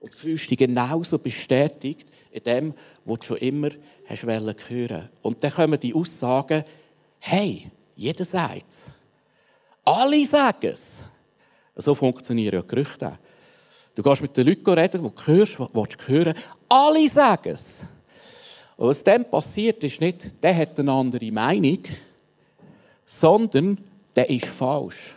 Und 0.00 0.14
fühlst 0.14 0.50
dich 0.50 0.58
genauso 0.58 1.18
bestätigt 1.18 2.08
in 2.30 2.42
dem, 2.42 2.74
was 3.04 3.18
du 3.20 3.26
schon 3.26 3.36
immer 3.38 3.70
hast 4.06 4.22
hören 4.24 5.08
Und 5.22 5.42
dann 5.42 5.52
kommen 5.52 5.78
die 5.78 5.94
Aussagen, 5.94 6.64
hey, 7.18 7.70
jeder 7.96 8.24
sagt 8.24 8.66
es. 8.68 8.86
Alle 9.84 10.24
sagen 10.26 10.66
es. 10.72 10.98
So 11.76 11.94
funktionieren 11.94 12.54
ja 12.54 12.60
Gerüchte. 12.62 13.18
Du 13.94 14.02
gehst 14.02 14.22
mit 14.22 14.36
den 14.36 14.46
Leuten 14.46 14.70
reden, 14.70 15.02
die 15.02 15.08
du 15.08 15.26
hörst, 15.26 15.58
was 15.58 15.88
du 15.88 16.06
hören 16.06 16.34
Alle 16.68 17.08
sagen 17.08 17.52
es. 17.54 17.80
Und 18.76 18.88
was 18.88 19.04
dann 19.04 19.28
passiert, 19.28 19.82
ist 19.84 20.00
nicht, 20.00 20.30
der 20.42 20.56
hat 20.56 20.78
eine 20.78 20.92
andere 20.92 21.30
Meinung, 21.30 21.80
sondern 23.04 23.78
der 24.14 24.30
ist 24.30 24.46
falsch. 24.46 25.16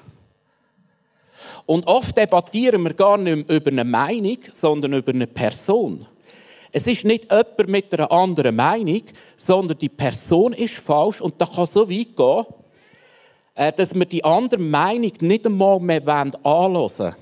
Und 1.66 1.88
oft 1.88 2.18
debattieren 2.18 2.84
wir 2.84 2.94
gar 2.94 3.18
nicht 3.18 3.50
über 3.50 3.72
eine 3.72 3.84
Meinung, 3.84 4.38
sondern 4.50 4.94
über 4.94 5.14
eine 5.14 5.28
Person. 5.28 6.06
Es 6.72 6.88
ist 6.88 7.06
nicht 7.06 7.32
jemand 7.32 7.68
mit 7.68 7.94
einer 7.94 8.12
anderen 8.12 8.56
Meinung, 8.56 9.04
sondern 9.38 9.78
die 9.78 9.90
Person 9.90 10.54
ist 10.54 10.74
falsch 10.74 11.22
und 11.22 11.40
das 11.40 11.52
kann 11.52 11.66
so 11.66 11.90
weit 11.90 12.16
gehen, 12.16 12.46
dass 13.56 13.94
wir 13.94 14.06
die 14.06 14.24
andere 14.24 14.62
Meinung 14.62 15.12
nicht 15.20 15.46
einmal 15.46 15.80
mehr 15.80 16.08
anhören 16.08 16.34
wollen. 16.44 17.16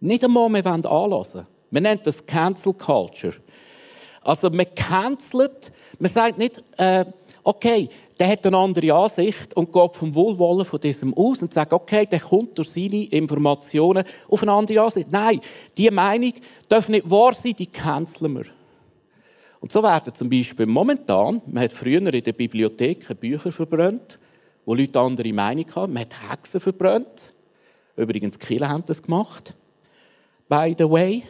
Nicht 0.00 0.24
einmal 0.24 0.48
mehr 0.48 0.66
anhören. 0.66 1.46
Man 1.70 1.82
nennt 1.82 2.06
das 2.06 2.24
Cancel 2.24 2.74
Culture. 2.74 3.34
Also 4.22 4.50
man 4.50 4.66
cancelt, 4.74 5.72
man 5.98 6.10
sagt 6.10 6.38
nicht, 6.38 6.62
äh, 6.76 7.04
okay, 7.42 7.88
der 8.18 8.28
hat 8.28 8.46
eine 8.46 8.56
andere 8.56 8.92
Ansicht 8.92 9.54
und 9.54 9.72
geht 9.72 9.96
vom 9.96 10.14
Wohlwollen 10.14 10.66
von 10.66 10.80
diesem 10.80 11.14
aus 11.14 11.40
und 11.40 11.54
sagt, 11.54 11.72
okay, 11.72 12.04
der 12.04 12.20
kommt 12.20 12.58
durch 12.58 12.70
seine 12.70 13.04
Informationen 13.04 14.04
auf 14.28 14.42
eine 14.42 14.52
andere 14.52 14.82
Ansicht. 14.82 15.08
Nein, 15.10 15.40
diese 15.76 15.92
Meinung 15.92 16.32
darf 16.68 16.88
nicht 16.88 17.08
wahr 17.08 17.32
sein, 17.32 17.54
die 17.58 17.66
canceln 17.66 18.34
wir. 18.34 18.44
Und 19.60 19.72
so 19.72 19.82
werden 19.82 20.14
zum 20.14 20.28
Beispiel 20.28 20.66
momentan, 20.66 21.40
man 21.46 21.64
hat 21.64 21.72
früher 21.72 22.02
in 22.02 22.22
der 22.22 22.32
Bibliothek 22.32 23.18
Bücher 23.18 23.50
verbrannt, 23.50 24.18
wo 24.68 24.74
Leute 24.74 25.00
andere 25.00 25.32
Meinung 25.32 25.64
haben, 25.76 25.94
man 25.94 26.02
hat 26.02 26.30
Hexen 26.30 26.60
verbrannt. 26.60 27.32
Übrigens, 27.96 28.36
die 28.36 28.46
Kirche 28.46 28.68
haben 28.68 28.84
das 28.86 29.02
gemacht. 29.02 29.54
By 30.46 30.74
the 30.76 30.84
way. 30.84 31.22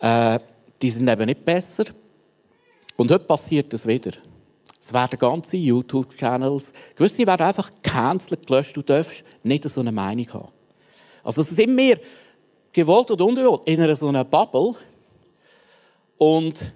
Äh, 0.00 0.40
die 0.82 0.90
sind 0.90 1.08
eben 1.08 1.26
nicht 1.26 1.44
besser. 1.44 1.84
Und 2.96 3.12
heute 3.12 3.24
passiert 3.24 3.72
das 3.72 3.86
wieder. 3.86 4.10
Es 4.80 4.92
werden 4.92 5.16
ganze 5.16 5.58
YouTube-Channels, 5.58 6.72
gewisse 6.96 7.24
werden 7.24 7.46
einfach 7.46 7.70
gecancelt, 7.80 8.44
gelöscht. 8.44 8.76
Du 8.76 8.82
darfst 8.82 9.22
nicht 9.44 9.68
so 9.68 9.78
eine 9.78 9.92
Meinung 9.92 10.28
haben. 10.32 10.48
Also 11.22 11.42
es 11.42 11.50
sind 11.50 11.76
wir 11.76 12.00
gewollt 12.72 13.12
oder 13.12 13.24
ungewollt 13.24 13.62
in 13.66 13.80
einer 13.80 13.94
so 13.94 14.08
einer 14.08 14.24
Bubble. 14.24 14.74
Und 16.16 16.72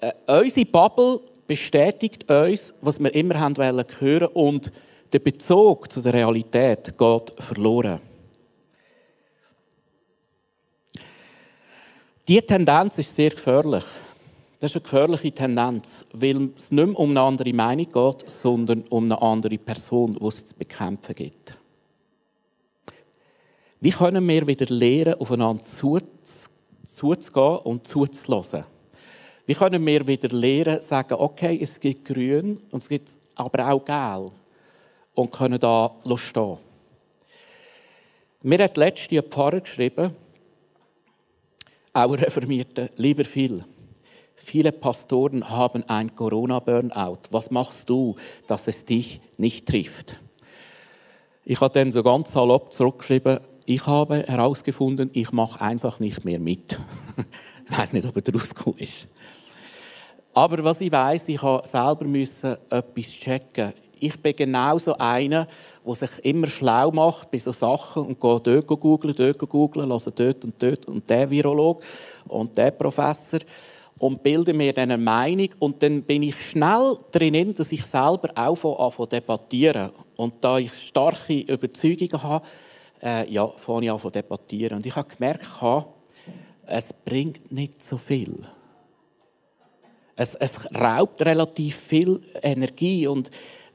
äh, 0.00 0.12
unsere 0.40 0.66
Bubble 0.66 1.31
bestätigt 1.52 2.30
uns, 2.30 2.72
was 2.80 2.98
wir 2.98 3.14
immer 3.14 3.38
haben 3.38 3.58
wollen 3.58 3.84
hören 4.00 4.28
und 4.28 4.72
der 5.12 5.18
Bezug 5.18 5.92
zu 5.92 6.00
der 6.00 6.14
Realität 6.14 6.96
geht 6.96 7.32
verloren. 7.38 8.00
Diese 12.26 12.46
Tendenz 12.46 12.96
ist 12.96 13.14
sehr 13.14 13.28
gefährlich. 13.28 13.84
Das 14.60 14.70
ist 14.70 14.76
eine 14.76 14.82
gefährliche 14.84 15.32
Tendenz, 15.32 16.06
weil 16.14 16.52
es 16.56 16.70
nicht 16.70 16.86
mehr 16.86 16.98
um 16.98 17.10
eine 17.10 17.20
andere 17.20 17.52
Meinung 17.52 17.92
geht, 17.92 18.30
sondern 18.30 18.84
um 18.88 19.04
eine 19.04 19.20
andere 19.20 19.58
Person, 19.58 20.16
die 20.18 20.26
es 20.26 20.46
zu 20.46 20.54
bekämpfen 20.54 21.14
gibt. 21.14 21.58
Wie 23.80 23.90
können 23.90 24.26
wir 24.26 24.46
wieder 24.46 24.74
lernen, 24.74 25.20
aufeinander 25.20 25.62
zuzugehen 25.64 27.58
und 27.64 27.86
zuzulassen? 27.86 28.71
Wie 29.52 29.58
können 29.58 29.84
wir 29.84 30.06
wieder 30.06 30.30
lernen, 30.30 30.80
sagen, 30.80 31.12
okay, 31.12 31.58
es 31.60 31.78
gibt 31.78 32.06
grün 32.06 32.58
und 32.70 32.82
es 32.82 32.88
gibt 32.88 33.10
aber 33.34 33.70
auch 33.70 33.84
gelb 33.84 34.32
und 35.14 35.30
können 35.30 35.60
da 35.60 35.94
stehen? 36.16 36.56
Mir 38.40 38.64
hat 38.64 38.78
letzte 38.78 39.18
ein 39.18 39.24
Pfarrer 39.24 39.60
geschrieben, 39.60 40.16
auch 41.92 42.12
ein 42.14 42.18
Reformierter, 42.18 42.88
lieber 42.96 43.26
viel. 43.26 43.62
Viele 44.36 44.72
Pastoren 44.72 45.46
haben 45.50 45.84
ein 45.86 46.14
Corona-Burnout. 46.14 47.18
Was 47.30 47.50
machst 47.50 47.90
du, 47.90 48.16
dass 48.46 48.68
es 48.68 48.86
dich 48.86 49.20
nicht 49.36 49.68
trifft? 49.68 50.18
Ich 51.44 51.60
habe 51.60 51.74
dann 51.74 51.92
so 51.92 52.02
ganz 52.02 52.32
salopp 52.32 52.72
zurückgeschrieben, 52.72 53.40
ich 53.66 53.86
habe 53.86 54.24
herausgefunden, 54.26 55.10
ich 55.12 55.30
mache 55.30 55.60
einfach 55.60 56.00
nicht 56.00 56.24
mehr 56.24 56.40
mit. 56.40 56.80
ich 57.70 57.78
weiß 57.78 57.92
nicht, 57.92 58.06
ob 58.06 58.16
er 58.16 58.22
daraus 58.22 58.54
ist. 58.78 59.08
Aber 60.34 60.64
was 60.64 60.80
ich 60.80 60.90
weiß, 60.90 61.28
ich 61.28 61.42
habe 61.42 61.66
selber 61.66 62.06
müssen 62.06 62.56
etwas 62.70 63.06
checken. 63.06 63.74
Ich 64.00 64.20
bin 64.20 64.34
genau 64.34 64.78
so 64.78 64.96
einer, 64.96 65.46
der 65.86 65.94
sich 65.94 66.10
immer 66.22 66.46
schlau 66.46 66.90
macht 66.90 67.30
bei 67.30 67.38
solchen 67.38 67.58
Sachen 67.58 68.06
und 68.06 68.20
geht 68.20 68.46
dort 68.46 68.66
googeln, 68.66 69.14
dort 69.14 69.38
googeln, 69.38 69.90
höre 69.90 70.10
dort 70.10 70.44
und 70.44 70.54
dort 70.60 70.86
und 70.86 71.08
der 71.08 71.30
Virolog 71.30 71.82
und 72.26 72.56
der 72.56 72.70
Professor 72.70 73.40
und 73.98 74.22
bilde 74.22 74.54
mir 74.54 74.72
dann 74.72 74.90
eine 74.90 75.02
Meinung 75.02 75.50
und 75.60 75.82
dann 75.82 76.02
bin 76.02 76.24
ich 76.24 76.50
schnell 76.50 76.96
drin, 77.12 77.54
dass 77.54 77.70
ich 77.70 77.84
selber 77.84 78.30
auch 78.34 78.86
anfange 78.86 79.08
debattieren. 79.08 79.90
Und 80.16 80.42
da 80.42 80.58
ich 80.58 80.72
starke 80.72 81.40
Überzeugungen 81.40 82.22
habe, 82.22 82.44
äh, 83.02 83.30
ja, 83.30 83.46
fange 83.46 83.84
ich 83.84 83.90
an 83.92 84.00
zu 84.00 84.10
debattieren. 84.10 84.78
Und 84.78 84.86
ich 84.86 84.96
habe 84.96 85.08
gemerkt, 85.14 85.48
es 86.66 86.92
bringt 87.04 87.52
nicht 87.52 87.82
so 87.82 87.96
viel. 87.98 88.44
Es, 90.22 90.36
es 90.36 90.72
raubt 90.72 91.20
relativ 91.22 91.74
viel 91.74 92.20
Energie. 92.42 93.08
Und 93.08 93.30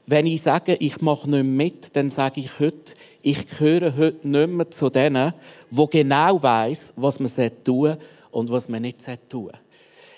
wenn 0.06 0.24
ich 0.24 0.40
sage, 0.40 0.76
ich 0.76 1.02
mache 1.02 1.28
nicht 1.28 1.44
mit, 1.44 1.94
dann 1.94 2.08
sage 2.08 2.40
ich 2.40 2.58
heute, 2.58 2.94
ich 3.20 3.46
gehöre 3.46 3.94
heute 3.98 4.26
nicht 4.26 4.48
mehr 4.48 4.70
zu 4.70 4.88
denen, 4.88 5.34
die 5.70 5.86
genau 5.90 6.42
weiß, 6.42 6.94
was 6.96 7.20
man 7.20 7.30
tun 7.64 7.98
und 8.30 8.50
was 8.50 8.66
man 8.66 8.80
nicht 8.80 9.04
tun 9.28 9.50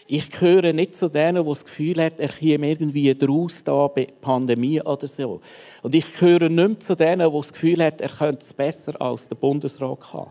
Ich 0.06 0.30
gehöre 0.30 0.72
nicht 0.72 0.94
zu 0.94 1.08
denen, 1.08 1.42
die 1.42 1.48
das 1.48 1.64
Gefühl 1.64 2.00
haben, 2.00 2.14
er 2.18 2.28
käme 2.28 2.70
irgendwie 2.70 3.12
draus 3.12 3.64
da 3.64 3.88
bei 3.88 4.06
Pandemie 4.20 4.80
oder 4.80 5.08
so. 5.08 5.40
Und 5.82 5.96
ich 5.96 6.14
gehöre 6.16 6.48
nicht 6.48 6.68
mehr 6.68 6.78
zu 6.78 6.94
denen, 6.94 7.28
die 7.28 7.36
das 7.36 7.52
Gefühl 7.52 7.84
haben, 7.84 7.98
er 7.98 8.08
könnte 8.10 8.44
es 8.44 8.52
besser 8.52 9.02
als 9.02 9.26
der 9.26 9.34
Bundesrat 9.34 10.12
haben. 10.12 10.30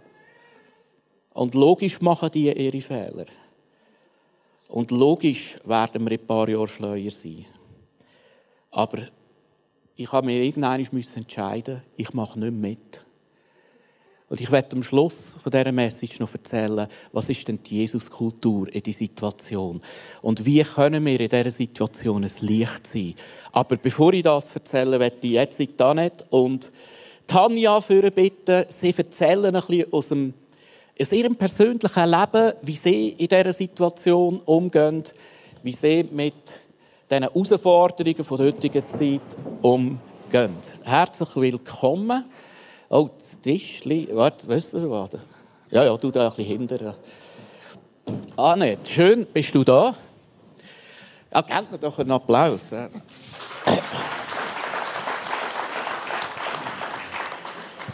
Und 1.34 1.56
logisch 1.56 2.00
machen 2.00 2.32
die 2.34 2.50
ihre 2.50 2.82
Fehler. 2.82 3.26
Und 4.70 4.92
logisch 4.92 5.58
werden 5.66 6.06
wir 6.06 6.12
in 6.12 6.20
ein 6.20 6.28
paar 6.28 6.48
Jahren 6.48 6.68
schleuer 6.68 7.10
sein. 7.10 7.46
Aber 8.70 9.00
ich 9.96 10.12
habe 10.12 10.28
mir 10.28 10.44
irgendwann 10.44 10.80
entscheiden, 10.80 11.82
ich 11.98 12.14
mache 12.14 12.40
nicht 12.40 12.54
mit. 12.54 13.04
Und 14.30 14.40
ich 14.40 14.52
werde 14.52 14.76
am 14.76 14.84
Schluss 14.84 15.34
von 15.40 15.52
dieser 15.52 15.72
Message 15.72 16.20
noch 16.20 16.32
erzählen, 16.32 16.88
was 17.12 17.30
ist 17.30 17.48
denn 17.48 17.64
die 17.64 17.80
Jesuskultur 17.80 18.72
in 18.72 18.84
dieser 18.84 19.00
Situation? 19.00 19.82
Und 20.22 20.46
wie 20.46 20.62
können 20.62 21.04
wir 21.04 21.20
in 21.20 21.30
dieser 21.30 21.50
Situation 21.50 22.24
ein 22.24 22.32
Licht 22.42 22.86
sein? 22.86 23.16
Aber 23.52 23.76
bevor 23.76 24.14
ich 24.14 24.22
das 24.22 24.54
erzähle, 24.54 25.00
werde 25.00 25.18
ich 25.22 25.32
jetzt 25.32 25.60
nicht 25.60 25.82
und 26.30 26.70
Tanja 27.26 27.82
für 27.82 28.12
bitten, 28.12 28.66
sie 28.70 28.94
erzählen 28.96 29.56
ein 29.56 29.62
bisschen 29.62 29.92
aus 29.92 30.10
dem 30.10 30.34
aus 31.02 31.12
ihrem 31.14 31.36
persönlichen 31.36 32.10
Leben, 32.10 32.54
wie 32.62 32.76
sie 32.76 33.10
in 33.10 33.28
dieser 33.28 33.54
Situation 33.54 34.40
umgehen, 34.42 35.04
wie 35.64 35.72
sie 35.72 36.04
mit 36.12 36.34
diesen 37.10 37.24
Herausforderungen 37.24 38.16
der 38.16 38.38
heutigen 38.38 38.90
Zeit 38.90 39.22
umgehen. 39.62 40.56
Herzlich 40.84 41.36
willkommen. 41.36 42.26
Oh, 42.90 43.10
das 43.18 43.40
Tischli. 43.40 44.10
Warte, 44.12 44.48
weißt 44.48 44.74
du 44.74 44.90
was? 44.90 45.12
Ja, 45.72 45.86
ja, 45.86 45.96
du 45.96 46.12
da 46.12 46.28
ein 46.28 46.36
bisschen 46.36 46.46
hinterher. 46.46 46.96
Annette, 48.36 48.92
schön, 48.92 49.26
bist 49.26 49.56
du 49.56 49.64
da? 49.64 49.96
Ja, 51.34 51.42
gebt 51.42 51.72
mir 51.72 51.78
doch 51.78 52.00
einen 52.00 52.12
Applaus. 52.12 52.72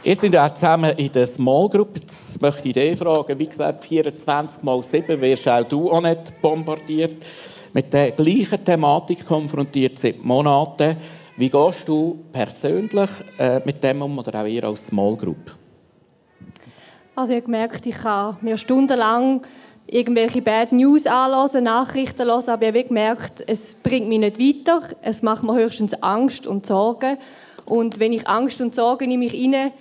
Ihr 0.05 0.15
seid 0.15 0.37
auch 0.37 0.53
zusammen 0.53 0.95
in 0.97 1.11
der 1.11 1.25
Small 1.25 1.67
Group. 1.67 1.97
Jetzt 1.99 2.39
möchte 2.39 2.67
ich 2.67 2.73
dich 2.75 2.95
fragen, 2.95 3.39
wie 3.39 3.47
gesagt, 3.47 3.85
24 3.85 4.61
mal 4.61 4.83
7 4.83 5.19
wirst 5.19 5.47
auch 5.47 5.63
du 5.63 5.89
auch 5.89 5.99
nicht 5.99 6.39
bombardiert. 6.43 7.25
Mit 7.73 7.91
der 7.91 8.11
gleichen 8.11 8.63
Thematik 8.63 9.25
konfrontiert 9.25 9.97
seit 9.97 10.23
Monaten. 10.23 10.95
Wie 11.37 11.49
gehst 11.49 11.87
du 11.87 12.19
persönlich 12.31 13.09
äh, 13.39 13.59
mit 13.65 13.83
dem 13.83 14.03
um 14.03 14.19
oder 14.19 14.43
auch 14.43 14.45
ihr 14.45 14.63
als 14.65 14.85
Small 14.85 15.15
Group? 15.15 15.55
Also 17.15 17.33
ich 17.33 17.37
habe 17.37 17.45
gemerkt, 17.45 17.83
ich 17.87 17.95
kann 17.95 18.37
mir 18.41 18.57
stundenlang 18.57 19.41
irgendwelche 19.87 20.43
Bad 20.43 20.71
News 20.71 21.07
anhören, 21.07 21.63
Nachrichten 21.63 22.27
hören, 22.27 22.47
aber 22.47 22.61
ich 22.61 22.75
habe 22.75 22.83
gemerkt, 22.83 23.43
es 23.47 23.73
bringt 23.73 24.07
mich 24.07 24.19
nicht 24.19 24.39
weiter. 24.39 24.87
Es 25.01 25.23
macht 25.23 25.43
mir 25.43 25.55
höchstens 25.55 25.95
Angst 26.03 26.45
und 26.45 26.67
Sorgen. 26.67 27.17
Und 27.65 27.99
wenn 27.99 28.13
ich 28.13 28.27
Angst 28.27 28.61
und 28.61 28.75
Sorgen 28.75 29.09
in 29.09 29.17
mich 29.17 29.31
hinein 29.31 29.71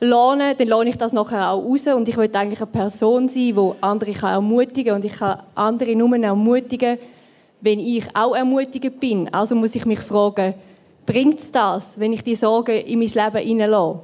lohne, 0.00 0.54
dann 0.54 0.68
lohne 0.68 0.90
ich 0.90 0.98
das 0.98 1.12
nachher 1.12 1.50
auch 1.50 1.62
raus. 1.62 1.86
Und 1.86 2.08
ich 2.08 2.16
will 2.16 2.30
eigentlich 2.32 2.60
eine 2.60 2.70
Person 2.70 3.28
sein, 3.28 3.54
die 3.54 3.72
andere 3.80 4.12
kann 4.12 4.32
ermutigen 4.32 4.86
kann. 4.86 4.96
Und 4.96 5.04
ich 5.04 5.12
kann 5.12 5.42
andere 5.54 5.94
nur 5.94 6.16
ermutigen, 6.16 6.98
wenn 7.60 7.78
ich 7.78 8.04
auch 8.14 8.34
ermutigend 8.34 8.98
bin. 9.00 9.32
Also 9.32 9.54
muss 9.54 9.74
ich 9.74 9.84
mich 9.84 10.00
fragen, 10.00 10.54
bringt 11.06 11.38
es 11.38 11.52
das, 11.52 11.98
wenn 11.98 12.12
ich 12.12 12.24
die 12.24 12.34
Sorgen 12.34 12.76
in 12.76 12.98
mein 12.98 13.08
Leben 13.08 13.46
hineinlasse? 13.46 14.00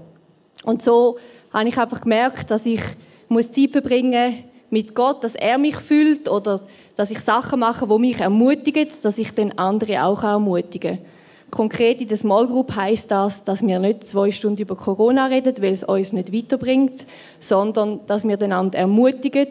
Und 0.64 0.82
so 0.82 1.16
habe 1.52 1.68
ich 1.68 1.78
einfach 1.78 2.00
gemerkt, 2.00 2.50
dass 2.50 2.66
ich 2.66 2.82
muss 3.28 3.50
Zeit 3.50 3.70
verbringen 3.70 4.44
mit 4.70 4.94
Gott, 4.94 5.24
dass 5.24 5.34
er 5.34 5.58
mich 5.58 5.76
fühlt 5.76 6.28
oder 6.28 6.60
dass 6.96 7.10
ich 7.10 7.20
Sachen 7.20 7.60
mache, 7.60 7.86
die 7.86 7.98
mich 7.98 8.20
ermutigen, 8.20 8.88
dass 9.02 9.18
ich 9.18 9.32
den 9.32 9.56
anderen 9.58 9.98
auch 9.98 10.22
ermutigen 10.22 10.98
kann. 10.98 11.06
Konkret 11.50 12.00
in 12.00 12.08
der 12.08 12.16
Small 12.16 12.46
Group 12.46 12.74
heißt 12.74 13.10
das, 13.10 13.44
dass 13.44 13.62
wir 13.62 13.78
nicht 13.78 14.04
zwei 14.04 14.30
Stunden 14.30 14.60
über 14.60 14.74
Corona 14.74 15.26
reden, 15.26 15.54
weil 15.60 15.72
es 15.72 15.84
uns 15.84 16.12
nicht 16.12 16.32
weiterbringt, 16.32 17.06
sondern 17.40 18.00
dass 18.06 18.26
wir 18.26 18.40
einander 18.40 18.78
ermutigen, 18.78 19.48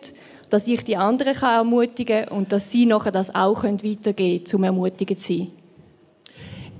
dass 0.49 0.67
ich 0.67 0.83
die 0.83 0.97
anderen 0.97 1.33
kann 1.33 1.57
ermutigen 1.57 2.25
kann 2.25 2.37
und 2.37 2.51
dass 2.51 2.71
sie 2.71 2.85
nachher 2.85 3.11
das 3.11 3.33
auch 3.33 3.63
weitergeben 3.63 4.43
können, 4.43 4.55
um 4.55 4.63
ermutigend 4.63 5.19
zu 5.19 5.33
sein. 5.33 5.51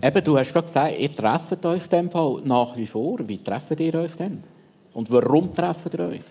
Eben, 0.04 0.24
du 0.24 0.38
hast 0.38 0.52
gerade 0.52 0.68
gesagt, 0.68 1.00
ihr 1.00 1.16
trefft 1.16 1.66
euch 1.66 1.84
in 1.84 1.90
dem 1.90 2.12
Fall 2.12 2.42
nach 2.44 2.76
wie 2.78 2.86
vor. 2.86 3.18
Wie 3.28 3.38
trefft 3.38 3.80
ihr 3.80 3.96
euch 3.96 4.12
denn? 4.12 4.44
Und 4.94 5.10
warum 5.12 5.54
trefft 5.54 5.94
ihr 5.94 6.00
euch? 6.02 6.22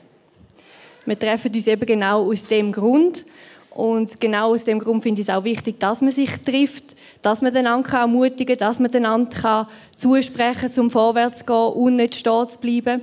Wir 1.07 1.19
treffen 1.19 1.53
uns 1.53 1.67
eben 1.67 1.85
genau 1.85 2.31
aus 2.31 2.45
dem 2.45 2.73
Grund, 2.73 3.25
und 3.75 4.21
genau 4.21 4.53
aus 4.53 4.65
dem 4.65 4.79
Grund 4.79 5.03
finde 5.03 5.21
ich 5.21 5.29
es 5.29 5.35
auch 5.35 5.43
wichtig, 5.43 5.81
dass 5.81 6.01
man 6.01 6.13
sich 6.13 6.31
trifft, 6.45 6.95
dass 7.23 7.43
man 7.43 7.53
den 7.53 7.67
anderen 7.67 8.01
ermutigen 8.03 8.57
kann, 8.57 8.69
dass 8.69 8.79
man 8.79 8.91
den 8.91 9.05
anderen 9.05 9.67
zusprechen 9.97 10.61
kann, 10.61 10.71
zum 10.71 10.91
vorwärts 10.91 11.41
zu 11.41 11.45
gehen 11.45 11.73
und 11.83 11.97
nicht 11.97 12.15
stehen 12.15 12.49
zu 12.49 12.59
bleiben. 12.61 13.03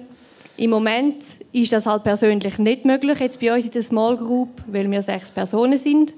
Im 0.56 0.70
Moment 0.70 1.24
ist 1.52 1.74
das 1.74 1.86
halt 1.86 2.04
persönlich 2.04 2.58
nicht 2.58 2.86
möglich, 2.86 3.20
jetzt 3.20 3.40
bei 3.42 3.54
uns 3.54 3.66
in 3.66 3.72
der 3.72 3.84
Small 3.84 4.16
Group, 4.16 4.50
weil 4.68 4.90
wir 4.90 5.02
sechs 5.02 5.30
Personen 5.30 5.78
sind. 5.78 6.14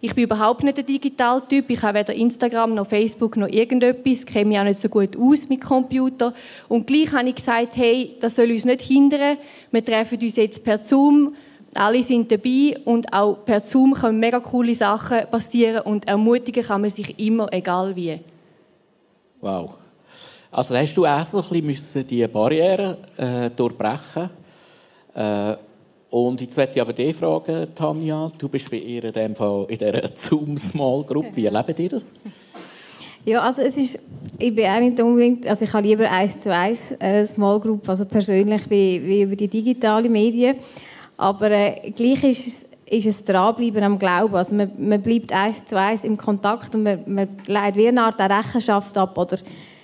Ich 0.00 0.14
bin 0.14 0.24
überhaupt 0.24 0.62
nicht 0.62 0.76
der 0.76 0.84
Digitaltyp. 0.84 1.68
Ich 1.68 1.82
habe 1.82 1.98
weder 1.98 2.14
Instagram 2.14 2.74
noch 2.74 2.86
Facebook 2.86 3.36
noch 3.36 3.48
irgendetwas. 3.48 4.20
Ich 4.20 4.26
kenne 4.26 4.44
mich 4.44 4.58
auch 4.60 4.64
nicht 4.64 4.80
so 4.80 4.88
gut 4.88 5.16
aus 5.16 5.48
mit 5.48 5.60
Computer. 5.60 6.32
Und 6.68 6.86
gleich 6.86 7.12
habe 7.12 7.30
ich 7.30 7.34
gesagt, 7.34 7.76
hey, 7.76 8.14
das 8.20 8.36
soll 8.36 8.52
uns 8.52 8.64
nicht 8.64 8.82
hindern. 8.82 9.38
Wir 9.72 9.84
treffen 9.84 10.20
uns 10.22 10.36
jetzt 10.36 10.62
per 10.62 10.80
Zoom 10.80 11.34
alle 11.78 12.02
sind 12.02 12.30
dabei 12.30 12.76
und 12.84 13.12
auch 13.12 13.44
per 13.44 13.60
Zoom 13.60 13.94
können 13.94 14.18
mega 14.18 14.40
coole 14.40 14.74
Sachen 14.74 15.26
passieren 15.30 15.82
und 15.82 16.06
ermutigen 16.06 16.64
kann 16.64 16.80
man 16.80 16.90
sich 16.90 17.18
immer, 17.18 17.52
egal 17.52 17.94
wie. 17.94 18.18
Wow. 19.40 19.74
Also 20.50 20.76
hast 20.76 20.94
du 20.94 21.04
erst 21.04 21.34
ein 21.34 21.66
bisschen 21.66 22.06
die 22.06 22.26
Barrieren 22.26 22.96
äh, 23.16 23.50
durchbrechen 23.50 24.30
äh, 25.14 25.56
und 26.10 26.40
jetzt 26.40 26.56
möchte 26.56 26.76
ich 26.76 26.80
aber 26.80 26.92
dich 26.92 27.14
fragen, 27.14 27.66
Tanja, 27.74 28.32
du 28.38 28.48
bist 28.48 28.70
bei 28.70 28.78
ihr 28.78 29.04
in, 29.04 29.12
dem 29.12 29.36
Fall 29.36 29.66
in 29.68 29.78
dieser 29.78 30.08
Zoom 30.14 30.56
Small 30.56 31.04
Group. 31.04 31.26
Wie 31.34 31.44
erlebt 31.44 31.78
ihr 31.78 31.90
das? 31.90 32.12
Ja, 33.26 33.42
also 33.42 33.60
es 33.60 33.76
ist, 33.76 33.98
ich 34.38 34.54
bin 34.54 34.64
auch 34.64 34.80
nicht 34.80 34.98
unbedingt, 35.00 35.46
also 35.46 35.64
ich 35.64 35.72
habe 35.74 35.86
lieber 35.86 36.10
eins 36.10 36.40
zu 36.40 36.50
eins 36.50 36.92
äh, 36.98 37.26
Small 37.26 37.60
Group, 37.60 37.86
also 37.86 38.06
persönlich 38.06 38.62
wie, 38.70 39.04
wie 39.04 39.22
über 39.22 39.36
die 39.36 39.48
digitalen 39.48 40.10
Medien. 40.10 40.56
Aber 41.18 41.50
äh, 41.50 41.90
gleich 41.90 42.24
ist 42.24 42.46
es, 42.46 42.66
ist 42.86 43.06
es 43.06 43.24
dranbleiben 43.24 43.82
am 43.82 43.98
Glauben. 43.98 44.36
Also 44.36 44.54
man, 44.54 44.70
man 44.78 45.02
bleibt 45.02 45.32
eins 45.32 45.64
zu 45.66 45.78
eins 45.78 46.04
im 46.04 46.16
Kontakt 46.16 46.74
und 46.74 46.84
man, 46.84 47.00
man 47.06 47.28
leitet 47.46 47.76
wie 47.76 47.88
eine 47.88 48.02
Art 48.02 48.20
Rechenschaft 48.20 48.96
ab 48.96 49.18
oder 49.18 49.36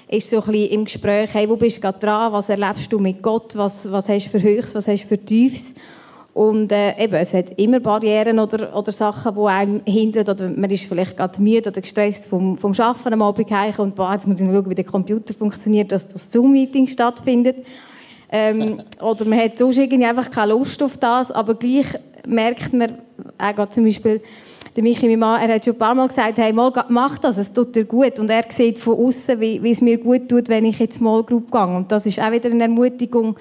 ist 0.09 0.31
so 0.31 0.37
ein 0.37 0.47
bisschen 0.47 0.71
im 0.71 0.85
Gespräch, 0.85 1.35
hey, 1.35 1.49
wo 1.49 1.57
bist 1.57 1.79
du 1.79 1.81
gerade 1.81 1.99
dran, 1.99 2.33
was 2.33 2.49
erlebst 2.49 2.93
du 2.93 2.99
mit 2.99 3.21
Gott, 3.21 3.57
was, 3.57 3.91
was 3.91 4.09
hast 4.09 4.27
du 4.27 4.31
für 4.31 4.43
Höchst, 4.43 4.75
was 4.75 4.87
hast 4.87 5.03
du 5.03 5.09
für 5.09 5.19
Tiefs. 5.19 5.75
Und 6.35 6.73
äh, 6.73 6.97
eben, 7.03 7.15
es 7.15 7.33
hat 7.33 7.59
immer 7.59 7.81
Barrieren 7.81 8.39
oder, 8.39 8.77
oder 8.77 8.91
Sachen, 8.91 9.35
die 9.35 9.41
einem 9.41 9.81
hindern. 9.85 10.29
Oder 10.29 10.49
man 10.51 10.71
ist 10.71 10.85
vielleicht 10.85 11.17
gerade 11.17 11.41
müde 11.41 11.69
oder 11.71 11.81
gestresst 11.81 12.27
vom, 12.27 12.57
vom 12.57 12.73
Arbeiten 12.79 13.13
am 13.13 13.23
Abend 13.23 13.79
und 13.79 13.95
boah, 13.95 14.15
jetzt 14.15 14.27
muss 14.27 14.41
ich 14.41 14.47
schauen, 14.47 14.69
wie 14.69 14.75
der 14.75 14.85
Computer 14.85 15.33
funktioniert, 15.33 15.93
dass 15.93 16.07
das 16.07 16.31
Zoom-Meeting 16.31 16.89
stattfindet. 16.89 17.65
Ähm, 18.37 18.83
oder 19.01 19.25
man 19.27 19.39
hat 19.39 19.57
sonst 19.57 19.79
irgendwie 19.79 20.05
einfach 20.05 20.29
keine 20.29 20.51
Lust 20.55 20.83
auf 20.83 20.99
das, 20.99 21.31
aber 21.31 21.55
gleich 21.55 21.87
merkt 22.27 22.73
man, 22.73 22.99
auch 23.39 23.69
zum 23.69 23.85
Beispiel 23.85 24.21
der 24.75 24.83
Michi, 24.83 25.07
mein 25.07 25.21
Mann, 25.21 25.41
er 25.41 25.55
hat 25.55 25.65
schon 25.65 25.75
ein 25.75 25.79
paar 25.79 25.95
Mal 25.95 26.09
gesagt, 26.09 26.39
hey, 26.39 26.53
mal, 26.53 26.73
mach 26.89 27.19
das, 27.19 27.39
es 27.39 27.53
tut 27.53 27.77
dir 27.77 27.85
gut. 27.85 28.19
Und 28.19 28.29
er 28.29 28.43
sieht 28.49 28.81
von 28.81 28.99
außen, 28.99 29.39
wie, 29.39 29.63
wie 29.63 29.71
es 29.71 29.81
mir 29.81 29.99
gut 29.99 30.29
tut, 30.29 30.49
wenn 30.49 30.65
ich 30.65 30.81
jetzt 30.81 30.97
Small 30.97 31.23
Group 31.23 31.53
gehe. 31.53 31.77
Und 31.77 31.93
das 31.93 32.07
ist 32.07 32.19
auch 32.19 32.33
wieder 32.33 32.51
eine 32.51 32.65
Ermutigung, 32.65 33.37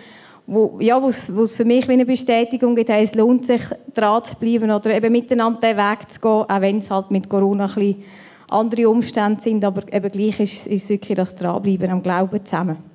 wo, 0.45 0.77
ja, 0.79 1.01
wo 1.01 1.07
es 1.07 1.55
für 1.55 1.65
mich 1.65 1.87
wie 1.87 1.93
eine 1.93 2.05
Bestätigung 2.05 2.75
gibt, 2.75 2.89
hey, 2.89 3.03
es 3.03 3.15
lohnt 3.15 3.47
sich, 3.47 3.63
dran 3.95 4.23
zu 4.23 4.35
bleiben 4.35 4.69
oder 4.69 4.95
eben 4.95 5.11
miteinander 5.11 5.59
den 5.59 5.77
Weg 5.77 6.07
zu 6.11 6.19
gehen, 6.19 6.29
auch 6.29 6.61
wenn 6.61 6.77
es 6.77 6.91
halt 6.91 7.09
mit 7.09 7.27
Corona 7.27 7.65
ein 7.65 7.73
bisschen 7.73 8.03
andere 8.47 8.87
Umstände 8.87 9.41
sind, 9.41 9.65
aber 9.65 9.91
eben 9.91 10.11
gleich 10.11 10.39
ist, 10.39 10.67
ist 10.67 10.83
es 10.83 10.89
wirklich 10.89 11.15
das 11.15 11.33
Dranbleiben 11.33 11.89
am 11.89 12.03
Glauben 12.03 12.45
zusammen. 12.45 12.92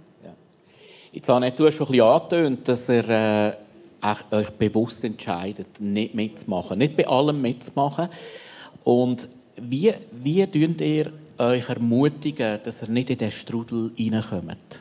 Jetzt, 1.19 1.29
du 1.29 1.67
hast 1.67 1.75
schon 1.75 1.93
ein 1.93 2.01
angetönt, 2.01 2.69
dass 2.69 2.89
ihr 2.89 3.09
äh, 3.09 3.53
euch 4.31 4.51
bewusst 4.51 5.03
entscheidet, 5.03 5.81
nicht 5.81 6.15
mitzumachen, 6.15 6.79
nicht 6.79 6.97
bei 6.97 7.09
allem 7.09 7.43
mitzumachen. 7.43 8.09
Und 8.85 9.27
wie, 9.61 9.93
wie 10.13 10.47
ihr 10.81 11.13
euch 11.39 11.69
ermutigen, 11.69 12.61
dass 12.63 12.83
ihr 12.83 12.89
nicht 12.91 13.11
in 13.11 13.19
diesen 13.19 13.33
Strudel 13.33 13.91
reinkommt? 13.99 14.79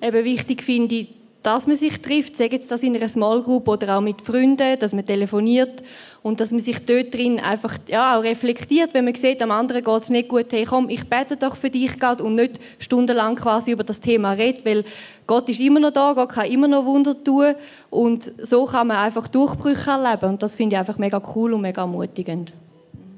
Eben 0.00 0.24
wichtig 0.24 0.62
finde 0.62 0.94
ich, 0.94 1.08
dass 1.42 1.66
man 1.66 1.74
sich 1.74 2.00
trifft, 2.00 2.36
sei 2.36 2.46
das 2.46 2.84
in 2.84 2.94
einer 2.94 3.08
Small 3.08 3.42
Group 3.42 3.66
oder 3.66 3.98
auch 3.98 4.00
mit 4.00 4.20
Freunden, 4.20 4.78
dass 4.78 4.92
man 4.92 5.04
telefoniert 5.04 5.82
und 6.26 6.40
dass 6.40 6.50
man 6.50 6.58
sich 6.58 6.84
dort 6.84 7.14
drin 7.14 7.38
einfach 7.38 7.78
ja, 7.86 8.18
auch 8.18 8.22
reflektiert, 8.24 8.92
wenn 8.94 9.04
man 9.04 9.14
sieht, 9.14 9.40
am 9.44 9.52
anderen 9.52 9.84
geht 9.84 10.02
es 10.02 10.10
nicht 10.10 10.28
gut, 10.28 10.46
hey 10.50 10.64
komm, 10.64 10.88
ich 10.88 11.08
bete 11.08 11.36
doch 11.36 11.54
für 11.54 11.70
dich 11.70 12.00
Gott 12.00 12.20
und 12.20 12.34
nicht 12.34 12.58
stundenlang 12.80 13.36
quasi 13.36 13.70
über 13.70 13.84
das 13.84 14.00
Thema 14.00 14.32
reden, 14.32 14.64
weil 14.64 14.84
Gott 15.28 15.48
ist 15.48 15.60
immer 15.60 15.78
noch 15.78 15.92
da, 15.92 16.14
Gott 16.14 16.30
kann 16.30 16.50
immer 16.50 16.66
noch 16.66 16.84
Wunder 16.84 17.14
tun 17.22 17.54
und 17.90 18.32
so 18.42 18.66
kann 18.66 18.88
man 18.88 18.96
einfach 18.96 19.28
Durchbrüche 19.28 19.88
erleben 19.88 20.30
und 20.30 20.42
das 20.42 20.56
finde 20.56 20.74
ich 20.74 20.80
einfach 20.80 20.98
mega 20.98 21.22
cool 21.36 21.52
und 21.52 21.60
mega 21.60 21.82
ermutigend. 21.82 22.52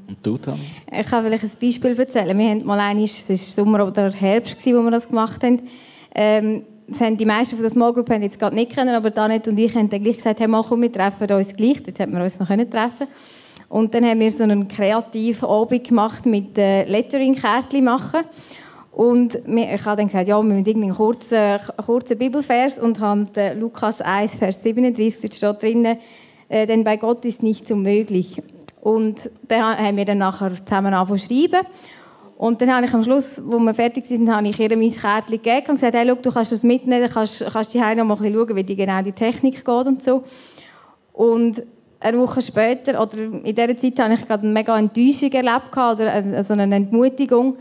Und 0.06 0.18
du, 0.22 0.36
Tam? 0.36 0.60
Ich 0.92 1.06
kann 1.06 1.24
vielleicht 1.24 1.44
ein 1.44 1.50
Beispiel 1.58 1.98
erzählen. 1.98 2.38
Wir 2.38 2.50
haben 2.50 2.66
mal 2.66 2.78
einmal, 2.78 3.04
es 3.04 3.26
war 3.26 3.36
Sommer 3.36 3.86
oder 3.86 4.10
Herbst, 4.10 4.58
wo 4.66 4.82
wir 4.82 4.90
das 4.90 5.08
gemacht 5.08 5.42
haben, 5.42 5.62
ähm, 6.14 6.62
das 6.88 7.00
haben 7.02 7.16
die 7.16 7.26
meisten 7.26 7.56
von 7.56 7.62
der 7.62 7.70
Small 7.70 7.92
Group 7.92 8.08
haben 8.10 8.22
jetzt 8.22 8.38
gerade 8.38 8.54
nicht 8.54 8.72
kennen, 8.72 8.94
aber 8.94 9.10
Danet 9.10 9.46
und 9.46 9.58
ich 9.58 9.74
haben 9.74 9.90
dann 9.90 10.02
gleich 10.02 10.16
gesagt, 10.16 10.40
hey, 10.40 10.48
mal 10.48 10.64
komm, 10.66 10.82
wir 10.82 10.92
treffen 10.92 11.30
uns 11.30 11.54
gleich. 11.54 11.82
Dort 11.82 11.98
hätten 11.98 12.16
wir 12.16 12.22
uns 12.24 12.38
noch 12.38 12.48
treffen 12.48 13.06
Und 13.68 13.92
dann 13.92 14.06
haben 14.06 14.20
wir 14.20 14.30
so 14.32 14.44
einen 14.44 14.66
kreativen 14.66 15.48
Abend 15.48 15.86
gemacht 15.86 16.24
mit 16.24 16.56
äh, 16.56 16.84
Lettering-Kärtchen 16.84 17.84
machen. 17.84 18.20
Und 18.92 19.34
ich 19.34 19.84
habe 19.84 19.96
dann 19.96 20.06
gesagt, 20.06 20.28
ja, 20.28 20.42
wir 20.42 20.42
müssen 20.42 20.82
einen 20.82 20.94
kurzen, 20.94 21.58
kurzen 21.84 22.18
Bibelvers 22.18 22.78
und 22.78 22.98
haben 23.00 23.28
Lukas 23.56 24.00
1, 24.00 24.36
Vers 24.36 24.62
37, 24.62 25.20
da 25.20 25.36
steht 25.36 25.62
drinnen, 25.62 25.98
äh, 26.48 26.66
denn 26.66 26.82
bei 26.84 26.96
Gott 26.96 27.24
ist 27.24 27.42
nichts 27.42 27.70
unmöglich. 27.70 28.42
Und 28.80 29.30
dann 29.46 29.78
haben 29.78 29.96
wir 29.96 30.04
dann 30.04 30.18
nachher 30.18 30.52
zusammen 30.64 30.94
angefangen 30.94 31.20
zu 31.20 31.26
schreiben. 31.26 31.66
Und 32.38 32.62
dann 32.62 32.72
habe 32.72 32.86
ich 32.86 32.94
am 32.94 33.02
Schluss, 33.02 33.42
wo 33.44 33.58
wir 33.58 33.74
fertig 33.74 34.08
waren, 34.08 34.32
habe 34.32 34.48
ich 34.48 34.60
ihr 34.60 34.76
mein 34.76 34.92
Kärtchen 34.92 35.42
gegeben 35.42 35.66
und 35.70 35.74
gesagt, 35.74 35.96
hey, 35.96 36.06
schau, 36.06 36.14
du 36.14 36.30
kannst 36.30 36.52
das 36.52 36.62
mitnehmen, 36.62 37.02
dann 37.02 37.10
kannst, 37.10 37.44
kannst 37.52 37.74
du 37.74 37.78
noch 37.78 37.84
mal 37.84 38.00
ein 38.02 38.08
bisschen 38.08 38.34
schauen, 38.34 38.56
wie 38.56 38.62
die 38.62 38.76
genau 38.76 39.02
die 39.02 39.10
Technik 39.10 39.56
geht 39.56 39.68
und 39.68 40.00
so. 40.00 40.22
Und 41.12 41.64
eine 41.98 42.16
Woche 42.16 42.40
später, 42.40 43.02
oder 43.02 43.18
in 43.18 43.42
dieser 43.42 43.76
Zeit, 43.76 43.98
habe 43.98 44.14
ich 44.14 44.24
gerade 44.24 44.44
eine 44.44 44.52
mega 44.52 44.78
Enttäuschung 44.78 45.32
erlebt, 45.32 45.72
oder 45.72 46.12
also 46.12 46.52
eine 46.52 46.76
Entmutigung. 46.76 47.56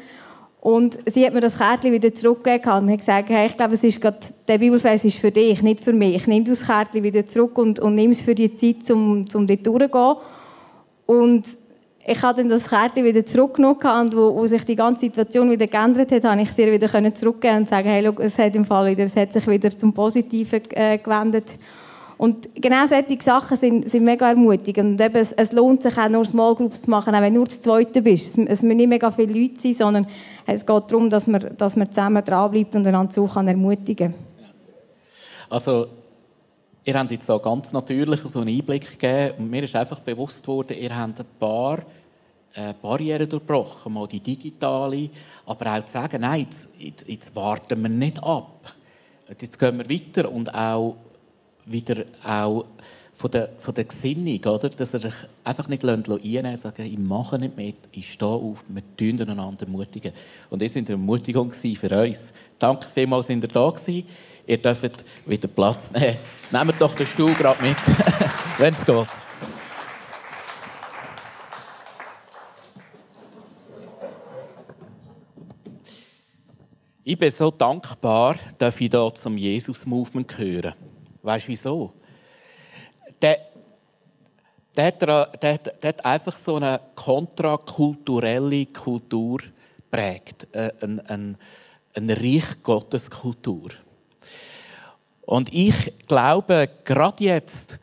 Und 0.61 0.99
sie 1.07 1.25
hat 1.25 1.33
mir 1.33 1.41
das 1.41 1.57
Kärtchen 1.57 1.91
wieder 1.91 2.13
zurückgegeben 2.13 2.73
und 2.73 2.91
hat 2.91 2.99
gesagt, 2.99 3.29
hey, 3.29 3.47
ich 3.47 3.57
glaube, 3.57 3.73
es 3.73 3.83
ist 3.83 3.99
gerade, 3.99 4.19
der 4.47 4.59
Bibelvers 4.59 5.03
ist 5.03 5.17
für 5.17 5.31
dich, 5.31 5.63
nicht 5.63 5.83
für 5.83 5.93
mich. 5.93 6.17
Ich 6.17 6.27
nehme 6.27 6.45
das 6.45 6.63
Kärtchen 6.63 7.01
wieder 7.01 7.25
zurück 7.25 7.57
und, 7.57 7.79
und 7.79 7.95
nehme 7.95 8.11
es 8.11 8.21
für 8.21 8.35
die 8.35 8.53
Zeit, 8.53 8.91
um, 8.91 9.25
um 9.33 9.47
dort 9.47 9.65
durchzugehen. 9.65 10.15
Und 11.07 11.45
ich 12.07 12.23
habe 12.23 12.37
dann 12.37 12.49
das 12.49 12.65
Kärtchen 12.65 13.03
wieder 13.03 13.25
zurückgenommen 13.25 13.79
und 13.81 14.15
wo, 14.15 14.33
wo, 14.33 14.47
sich 14.47 14.63
die 14.63 14.75
ganze 14.75 15.01
Situation 15.01 15.51
wieder 15.51 15.67
geändert 15.67 16.09
hat, 16.11 16.23
habe 16.23 16.41
ich 16.41 16.51
sie 16.53 16.71
wieder 16.71 17.13
zurückgeben 17.13 17.57
und 17.57 17.69
sagen, 17.69 17.89
hey, 17.89 18.03
look, 18.03 18.21
es 18.21 18.37
hat 18.37 18.55
im 18.55 18.63
Fall 18.63 18.91
wieder, 18.91 19.03
es 19.03 19.15
hat 19.15 19.33
sich 19.33 19.45
wieder 19.45 19.77
zum 19.77 19.93
Positiven 19.93 20.61
äh, 20.71 20.97
gewendet. 20.97 21.59
Und 22.17 22.49
genau 22.55 22.87
solche 22.87 23.21
Sachen 23.21 23.57
sind, 23.57 23.89
sind 23.89 24.05
mega 24.05 24.29
ermutigend. 24.29 24.99
Und 24.99 25.05
eben, 25.05 25.17
es, 25.17 25.33
es, 25.33 25.51
lohnt 25.51 25.83
sich 25.83 25.97
auch 25.97 26.07
nur 26.09 26.23
Small 26.23 26.55
Groups 26.55 26.83
zu 26.83 26.89
machen, 26.89 27.13
auch 27.13 27.21
wenn 27.21 27.33
du 27.33 27.41
nur 27.41 27.47
das 27.47 27.61
Zweite 27.61 28.01
bist. 28.01 28.37
Es, 28.37 28.45
es 28.47 28.61
müssen 28.63 28.77
nicht 28.77 28.87
mega 28.87 29.11
viele 29.11 29.39
Leute 29.39 29.59
sein, 29.59 29.73
sondern 29.73 30.07
es 30.45 30.65
geht 30.65 30.83
darum, 30.91 31.09
dass 31.09 31.27
man, 31.27 31.55
dass 31.57 31.75
man 31.75 31.89
zusammen 31.89 32.23
dranbleibt 32.23 32.75
und 32.75 32.87
einander 32.87 33.13
so 33.13 33.29
ermutigen 33.35 34.13
kann. 34.13 34.23
Also 35.49 35.87
Ihr 36.87 36.93
habt 36.93 37.11
jetzt 37.11 37.27
da 37.27 37.37
ganz 37.37 37.73
natürlich 37.73 38.21
so 38.21 38.39
einen 38.39 38.47
Einblick 38.47 38.97
gegeben 38.97 39.39
und 39.39 39.49
mir 39.49 39.61
ist 39.61 39.75
einfach 39.75 39.99
bewusst 39.99 40.47
worden, 40.47 40.77
ihr 40.77 40.97
habt 40.97 41.19
ein 41.19 41.25
paar 41.37 41.79
äh, 42.53 42.73
Barrieren 42.81 43.27
durchbrochen, 43.27 43.91
mal 43.91 44.07
die 44.07 44.21
digitale, 44.21 45.09
aber 45.45 45.75
auch 45.75 45.85
zu 45.85 45.91
sagen, 45.91 46.21
nein, 46.21 46.43
jetzt, 46.43 46.69
jetzt, 46.79 47.09
jetzt 47.09 47.35
warten 47.35 47.81
wir 47.81 47.89
nicht 47.89 48.23
ab. 48.23 48.73
Jetzt 49.27 49.59
gehen 49.59 49.79
wir 49.79 49.89
weiter 49.89 50.31
und 50.31 50.55
auch 50.55 50.95
wieder 51.65 52.05
auch 52.23 52.63
von 53.17 53.31
der, 53.31 53.49
von 53.57 53.73
der 53.73 53.85
Gesinnung, 53.85 54.39
oder? 54.45 54.69
dass 54.69 54.93
er 54.93 54.99
sich 54.99 55.13
einfach 55.43 55.67
nicht 55.67 55.83
einnehmen 55.83 56.55
sagen, 56.55 56.85
ich 56.85 56.99
mache 56.99 57.39
nicht 57.39 57.57
mit, 57.57 57.75
ich 57.91 58.13
stehe 58.13 58.29
auf, 58.29 58.63
wir 58.67 58.83
tun 58.95 59.19
einander 59.19 59.63
ermutigen. 59.63 60.13
Und 60.51 60.61
das 60.61 60.75
war 60.75 60.81
eine 60.81 60.89
Ermutigung 60.89 61.51
für 61.51 61.99
uns. 61.99 62.31
Danke 62.59 62.85
vielmals, 62.93 63.25
dass 63.25 63.35
ihr 63.35 63.47
da 63.47 63.69
gewesen. 63.71 64.03
Ihr 64.45 64.57
dürft 64.59 65.03
wieder 65.25 65.47
Platz 65.47 65.91
nehmen. 65.91 66.17
Nehmt 66.51 66.75
doch 66.79 66.93
den 66.93 67.07
Stuhl 67.07 67.33
gerade 67.33 67.61
mit, 67.63 67.77
wenn 68.59 68.75
es 68.75 68.85
geht. 68.85 69.07
Ich 77.03 77.17
bin 77.17 77.31
so 77.31 77.49
dankbar, 77.49 78.35
dass 78.59 78.79
ich 78.79 78.91
hier 78.91 79.11
zum 79.15 79.39
Jesus-Movement 79.39 80.27
gehören. 80.27 80.75
Weißt 81.23 81.47
du 81.47 81.51
wieso? 81.51 81.93
Der, 83.21 83.39
der, 84.75 84.91
der, 84.91 85.25
der, 85.25 85.57
der 85.57 85.89
hat 85.89 86.05
einfach 86.05 86.37
so 86.37 86.55
eine 86.55 86.79
kontrakulturelle 86.95 88.67
Kultur 88.67 89.39
prägt. 89.89 90.47
Äh, 90.53 90.71
eine, 90.81 91.09
eine, 91.09 91.35
eine 91.95 92.17
Reich 92.17 92.61
Gottes 92.63 93.09
Kultur. 93.09 93.69
Und 95.21 95.53
ich 95.53 95.93
glaube, 96.07 96.69
gerade 96.83 97.23
jetzt 97.23 97.79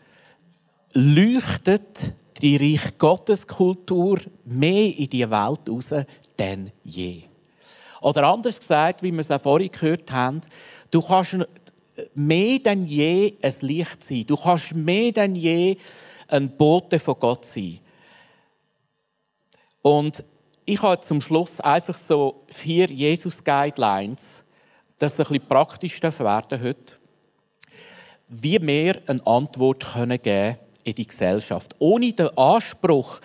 leuchtet 0.92 2.14
die 2.40 2.57
Reich 2.57 2.97
Gottes 2.99 3.47
Kultur 3.47 4.18
mehr 4.44 4.97
in 4.97 5.09
die 5.09 5.29
Welt 5.29 5.68
raus 5.68 5.92
denn 6.38 6.70
je. 6.83 7.23
Oder 8.01 8.25
anders 8.25 8.59
gesagt, 8.59 9.03
wie 9.03 9.12
wir 9.12 9.20
es 9.20 9.31
auch 9.31 9.40
vorhin 9.40 9.70
gehört 9.70 10.11
haben, 10.11 10.40
du 10.90 11.01
kannst 11.01 11.37
mehr 12.15 12.59
denn 12.59 12.87
je 12.87 13.35
ein 13.43 13.55
Licht 13.61 14.03
sein. 14.03 14.25
Du 14.27 14.37
kannst 14.37 14.75
mehr 14.75 15.13
denn 15.13 15.35
je 15.35 15.77
ein 16.29 16.57
Bote 16.57 16.99
von 16.99 17.17
Gott 17.19 17.45
sein. 17.45 17.81
Und 19.83 20.25
ich 20.65 20.81
habe 20.81 21.01
zum 21.03 21.21
Schluss 21.21 21.61
einfach 21.61 21.99
so 21.99 22.45
vier 22.49 22.87
Jesus-Guidelines, 22.91 24.43
dass 24.99 25.21
ein 25.21 25.27
bisschen 25.27 25.47
praktisch 25.47 26.03
werden 26.03 26.63
heute 26.63 26.95
wie 28.29 28.61
wir 28.61 29.01
eine 29.07 29.27
Antwort 29.27 29.81
geben 29.93 30.21
können 30.23 30.57
in 30.83 30.95
die 30.95 31.07
Gesellschaft. 31.07 31.75
Ohne 31.79 32.13
den 32.13 32.37
Anspruch, 32.37 33.21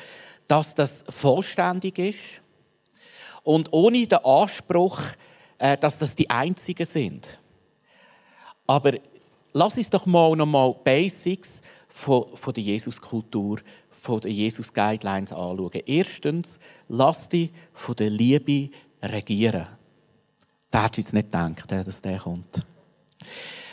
dass 0.47 0.75
das 0.75 1.03
vollständig 1.09 1.97
ist 1.99 2.19
und 3.43 3.71
ohne 3.71 4.05
den 4.05 4.19
Anspruch, 4.19 5.01
äh, 5.57 5.77
dass 5.77 5.99
das 5.99 6.15
die 6.15 6.29
Einzigen 6.29 6.85
sind. 6.85 7.27
Aber 8.69 8.91
lass 9.51 9.77
uns 9.77 9.89
doch 9.89 10.05
mal 10.05 10.35
noch 10.35 10.45
mal 10.45 10.75
Basics 10.83 11.59
von, 11.87 12.27
von 12.35 12.53
der 12.53 12.61
Jesuskultur, 12.61 13.57
von 13.89 14.19
den 14.19 14.29
Jesus-Guidelines 14.29 15.31
anschauen. 15.31 15.81
Erstens, 15.87 16.59
lass 16.87 17.29
dich 17.29 17.49
von 17.73 17.95
der 17.95 18.11
Liebe 18.11 18.69
regieren. 19.01 19.65
Wer 20.69 20.83
hat 20.83 20.97
jetzt 20.97 21.15
nicht 21.15 21.31
gedacht, 21.31 21.71
dass 21.71 21.99
der 21.99 22.19
kommt? 22.19 22.63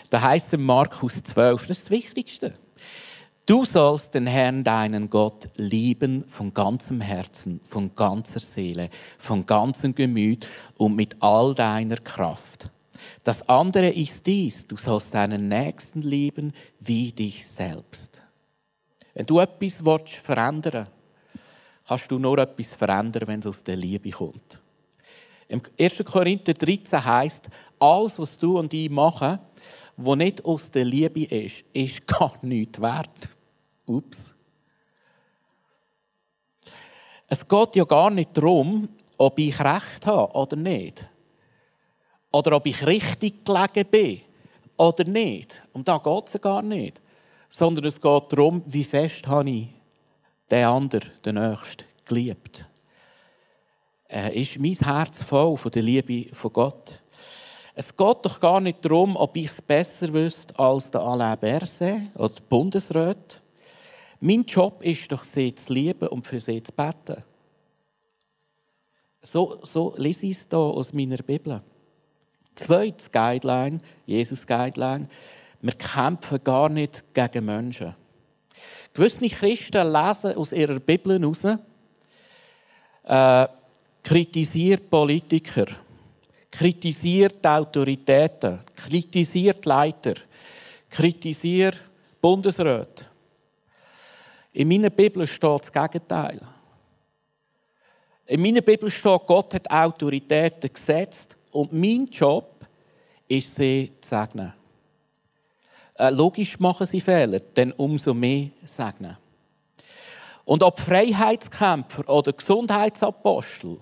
Da 0.09 0.23
heißt 0.23 0.55
es 0.55 0.59
Markus 0.59 1.23
12, 1.23 1.61
das 1.61 1.77
ist 1.77 1.85
das 1.85 1.91
Wichtigste. 1.91 2.55
Du 3.45 3.67
sollst 3.67 4.15
den 4.15 4.27
Herrn, 4.27 4.65
deinen 4.65 5.11
Gott, 5.11 5.51
lieben 5.57 6.27
von 6.27 6.55
ganzem 6.55 7.03
Herzen, 7.03 7.61
von 7.65 7.95
ganzer 7.95 8.41
Seele, 8.41 8.89
von 9.19 9.45
ganzem 9.45 9.95
Gemüt 9.95 10.47
und 10.79 10.97
mit 10.97 11.17
all 11.21 11.55
deiner 11.55 11.99
Kraft. 11.99 12.71
Das 13.23 13.49
andere 13.49 13.91
ist 13.91 14.27
dies, 14.27 14.67
du 14.67 14.77
sollst 14.77 15.15
deinen 15.15 15.49
Nächsten 15.49 16.03
lieben 16.03 16.53
wie 16.81 17.13
dich 17.13 17.47
selbst. 17.47 18.23
Wenn 19.15 19.27
du 19.27 19.41
etwas 19.41 19.81
verändern 20.09 20.87
willst, 20.87 21.47
kannst 21.87 22.11
du 22.11 22.19
nur 22.19 22.39
etwas 22.39 22.75
verändern, 22.75 23.27
wenn 23.27 23.41
es 23.41 23.47
aus 23.47 23.65
der 23.65 23.77
Liebe 23.77 24.11
kommt. 24.11 24.61
Im 25.49 25.63
1. 25.79 26.03
Korinther 26.05 26.55
13 26.55 27.05
heißt, 27.05 27.49
alles, 27.79 28.19
was 28.19 28.37
du 28.37 28.59
und 28.59 28.75
ich 28.75 28.91
machen, 28.91 29.39
was 29.97 30.17
nicht 30.17 30.45
aus 30.45 30.71
der 30.71 30.85
Liebe 30.85 31.25
ist, 31.25 31.65
ist 31.73 32.07
gar 32.07 32.35
nichts 32.43 32.81
wert. 32.81 33.29
Ups. 33.87 34.35
Es 37.29 37.47
geht 37.47 37.77
ja 37.77 37.85
gar 37.85 38.11
nicht 38.11 38.37
darum, 38.37 38.89
ob 39.17 39.39
ich 39.39 39.59
recht 39.61 40.07
habe 40.07 40.33
oder 40.33 40.57
nicht. 40.57 41.09
Oder 42.37 42.57
ob 42.57 42.67
ich 42.67 42.87
richtig 42.87 43.47
gelegen 43.47 43.89
bin 43.91 44.21
oder 44.77 45.05
nicht. 45.05 45.63
Um 45.73 45.83
da 45.83 45.97
geht 45.97 46.29
es 46.29 46.39
gar 46.39 46.61
nicht. 46.61 47.01
Sondern 47.49 47.87
es 47.87 47.99
geht 47.99 48.25
darum, 48.31 48.63
wie 48.67 48.85
fest 48.85 49.27
habe 49.27 49.49
ich 49.49 49.69
den 50.51 50.67
anderen, 50.67 51.11
den 51.25 51.37
Nächsten, 51.37 51.85
geliebt. 52.05 52.67
Äh, 54.07 54.39
ist 54.39 54.59
mein 54.59 54.75
Herz 54.75 55.23
voll 55.23 55.57
von 55.57 55.71
der 55.71 55.83
Liebe 55.83 56.35
von 56.35 56.53
Gott? 56.53 57.01
Es 57.75 57.97
geht 57.97 58.19
doch 58.23 58.39
gar 58.39 58.61
nicht 58.61 58.85
darum, 58.85 59.17
ob 59.17 59.35
ich 59.35 59.51
es 59.51 59.63
besser 59.63 60.13
wüsste 60.13 60.59
als 60.59 60.91
der 60.91 61.01
Alain 61.01 61.39
Berset 61.39 62.03
oder 62.17 62.35
der 62.35 62.43
Bundesrat. 62.51 63.41
Mein 64.21 64.45
Job 64.45 64.83
ist 64.83 65.11
doch, 65.11 65.25
sie 65.25 65.55
zu 65.55 65.73
lieben 65.73 66.09
und 66.09 66.27
für 66.27 66.39
sie 66.39 66.63
zu 66.63 66.73
beten. 66.73 67.25
So, 69.23 69.59
so 69.63 69.95
lese 69.97 70.27
ich 70.27 70.33
es 70.33 70.47
hier 70.51 70.59
aus 70.59 70.93
meiner 70.93 71.17
Bibel. 71.17 71.63
Zweites 72.57 73.11
Guideline, 73.11 73.79
Jesus 74.07 74.47
Guideline, 74.47 75.09
wir 75.61 75.73
kämpfen 75.73 76.43
gar 76.43 76.69
nicht 76.69 77.03
gegen 77.15 77.45
Menschen. 77.45 77.95
Gewisse 78.93 79.29
Christen 79.29 79.93
lesen 79.93 80.35
aus 80.37 80.53
ihrer 80.53 80.81
Bibel 80.81 81.19
heraus, 81.21 81.45
äh, 83.05 83.49
kritisiert 84.03 84.89
Politiker, 84.89 85.67
kritisiert 86.51 87.47
Autoritäten, 87.47 88.61
kritisiert 88.75 89.65
Leiter, 89.65 90.15
kritisiert 90.89 91.79
Bundesräte. 92.21 93.05
In 94.53 94.69
meiner 94.69 94.91
Bibel 94.91 95.27
steht 95.27 95.43
das 95.43 95.71
Gegenteil. 95.73 96.41
In 98.25 98.41
meiner 98.41 98.63
Bibel 98.63 98.91
steht, 98.91 99.27
Gott 99.27 99.53
hat 99.53 99.71
Autoritäten 99.71 100.73
gesetzt 100.73 101.37
und 101.57 101.73
mein 101.73 102.07
Job 102.07 102.67
ist, 103.27 103.55
sie 103.55 103.93
zu 104.01 104.11
segnen. 104.11 104.53
Äh, 105.99 106.11
logisch 106.11 106.59
machen 106.61 106.87
sie 106.87 107.01
Fehler, 107.01 107.41
denn 107.41 107.73
umso 107.73 108.13
mehr 108.13 108.51
segnen. 108.65 109.17
Und 110.45 110.63
ob 110.63 110.79
Freiheitskämpfer 110.79 112.09
oder 112.09 112.33
Gesundheitsapostel, 112.33 113.79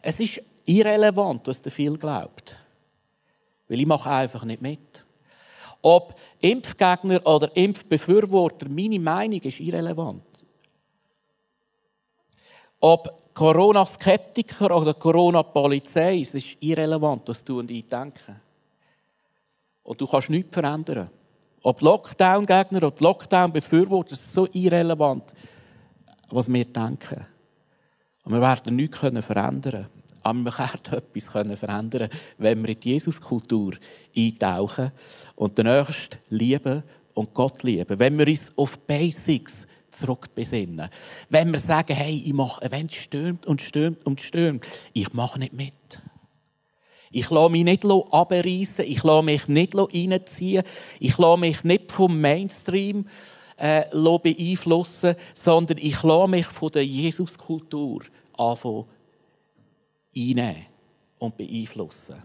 es 0.00 0.20
ist 0.20 0.40
irrelevant, 0.64 1.48
was 1.48 1.60
der 1.60 1.72
viel 1.72 1.98
glaubt. 1.98 2.56
Weil 3.68 3.80
ich 3.80 3.86
mache 3.86 4.08
einfach 4.08 4.44
nicht 4.44 4.62
mit. 4.62 5.04
Ob 5.82 6.14
Impfgegner 6.38 7.26
oder 7.26 7.54
Impfbefürworter, 7.56 8.68
meine 8.68 9.00
Meinung 9.00 9.40
ist 9.40 9.60
irrelevant. 9.60 10.22
Ob 12.78 13.29
Corona-Skeptiker 13.40 14.76
oder 14.76 14.92
Corona-Polizei, 14.92 16.20
es 16.20 16.34
ist 16.34 16.58
irrelevant, 16.60 17.22
was 17.26 17.42
du 17.42 17.60
und 17.60 17.70
ich 17.70 17.88
denken. 17.88 18.38
Und 19.82 19.98
du 19.98 20.06
kannst 20.06 20.28
nichts 20.28 20.52
verändern. 20.52 21.08
Ob 21.62 21.80
Lockdown-Gegner 21.80 22.82
oder 22.82 22.92
Lockdown-Befürworter, 22.98 24.12
es 24.12 24.20
ist 24.20 24.34
so 24.34 24.46
irrelevant, 24.52 25.32
was 26.28 26.52
wir 26.52 26.66
denken. 26.66 27.26
Und 28.24 28.34
wir 28.34 28.42
werden 28.42 28.76
nichts 28.76 28.98
verändern 28.98 29.62
können. 29.62 29.86
Aber 30.22 30.38
wir 30.38 30.52
können 31.32 31.50
etwas 31.54 31.58
verändern, 31.58 32.10
wenn 32.36 32.60
wir 32.60 32.68
in 32.68 32.80
die 32.80 32.90
Jesuskultur 32.90 33.72
eintauchen 34.14 34.92
und 35.36 35.56
den 35.56 35.64
Nächsten 35.64 36.18
lieben 36.28 36.82
und 37.14 37.32
Gott 37.32 37.62
lieben. 37.62 37.98
Wenn 37.98 38.18
wir 38.18 38.28
uns 38.28 38.52
auf 38.54 38.78
Basics 38.80 39.66
zurückbesinnen. 39.90 40.90
Wenn 41.28 41.52
wir 41.52 41.60
sagen, 41.60 41.94
hey, 41.94 42.22
ich 42.24 42.32
mache, 42.32 42.70
wenn 42.70 42.86
es 42.86 42.94
stürmt 42.94 43.46
und 43.46 43.62
stürmt 43.62 44.04
und 44.06 44.20
stürmt, 44.20 44.66
ich 44.92 45.12
mache 45.12 45.38
nicht 45.38 45.52
mit. 45.52 45.74
Ich 47.10 47.28
lasse 47.30 47.50
mich 47.50 47.64
nicht 47.64 47.84
abreißen, 47.84 48.84
ich 48.84 49.02
lasse 49.02 49.24
mich 49.24 49.48
nicht 49.48 49.74
reinziehen, 49.74 50.62
ich 51.00 51.18
lasse 51.18 51.40
mich 51.40 51.64
nicht 51.64 51.90
vom 51.90 52.20
Mainstream 52.20 53.06
äh, 53.56 53.84
beeinflussen, 53.92 55.16
sondern 55.34 55.78
ich 55.78 56.02
lasse 56.02 56.30
mich 56.30 56.46
von 56.46 56.70
der 56.70 56.86
Jesuskultur 56.86 58.02
anfangen 58.36 58.86
einnehmen 60.16 60.66
und 61.18 61.36
beeinflussen. 61.36 62.22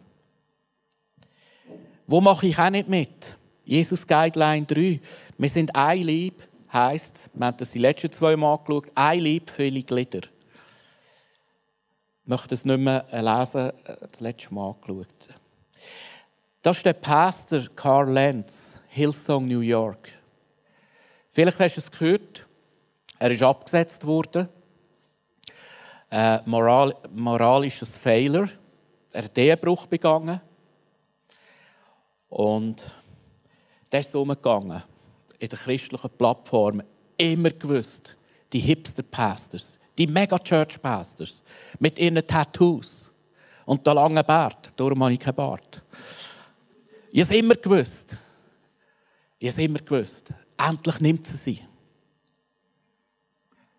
Wo 2.07 2.21
mache 2.21 2.47
ich 2.47 2.57
auch 2.57 2.69
nicht 2.69 2.87
mit? 2.87 3.35
Jesus 3.63 4.05
Guideline 4.05 4.65
3. 4.65 4.99
Wir 5.37 5.49
sind 5.49 5.75
ein 5.75 6.03
Lieb, 6.03 6.47
heisst, 6.75 7.29
wir 7.33 7.47
haben 7.47 7.57
das 7.57 7.71
die 7.71 7.79
letzten 7.79 8.11
zwei 8.11 8.35
Mal 8.35 8.53
angeschaut, 8.53 8.91
ein 8.93 9.19
Lieb, 9.19 9.49
viele 9.49 9.81
Glieder. 9.81 10.19
Ich 10.19 12.27
möchte 12.27 12.53
es 12.53 12.65
nicht 12.65 12.79
mehr 12.79 13.05
lesen, 13.11 13.71
das 14.11 14.19
letzte 14.19 14.53
Mal 14.53 14.69
angeschaut. 14.69 15.07
Das 16.61 16.77
ist 16.77 16.85
der 16.85 16.93
Pastor 16.93 17.63
Carl 17.75 18.11
Lenz, 18.11 18.75
Hillsong, 18.89 19.47
New 19.47 19.61
York. 19.61 20.09
Vielleicht 21.29 21.59
hast 21.59 21.77
du 21.77 21.81
es 21.81 21.91
gehört. 21.91 22.45
Er 23.17 23.31
ist 23.31 23.41
abgesetzt 23.41 24.05
worden 24.05 24.49
äh, 26.15 26.39
moral, 26.45 26.95
moralisches 27.13 27.97
Fehler. 27.97 28.47
Er 29.11 29.23
hat 29.23 29.37
Ehebruch 29.37 29.85
begangen. 29.85 30.39
Und 32.29 32.81
das 33.89 34.07
ist 34.07 34.15
umgegangen. 34.15 34.81
In 35.39 35.49
der 35.49 35.59
christlichen 35.59 36.09
Plattform 36.11 36.81
immer 37.17 37.49
gewusst, 37.49 38.15
die 38.53 38.59
Hipster-Pastors, 38.59 39.79
die 39.97 40.07
Mega-Church-Pastors 40.07 41.43
mit 41.79 41.97
ihren 41.97 42.25
Tattoos 42.25 43.11
und 43.65 43.85
der 43.85 43.93
langen 43.93 44.25
Bart. 44.25 44.71
Darum 44.75 45.03
habe 45.03 45.13
ich 45.13 45.19
keinen 45.19 45.35
Bart. 45.35 45.81
Ich 47.11 47.21
habe 47.21 47.33
es 47.33 47.41
immer 47.43 47.55
gewusst. 47.55 48.15
Ich 49.39 49.47
habe 49.47 49.49
es 49.49 49.57
immer 49.57 49.79
gewusst. 49.79 50.33
Endlich 50.57 50.99
nimmt 50.99 51.27
sie 51.27 51.37
sie. 51.37 51.61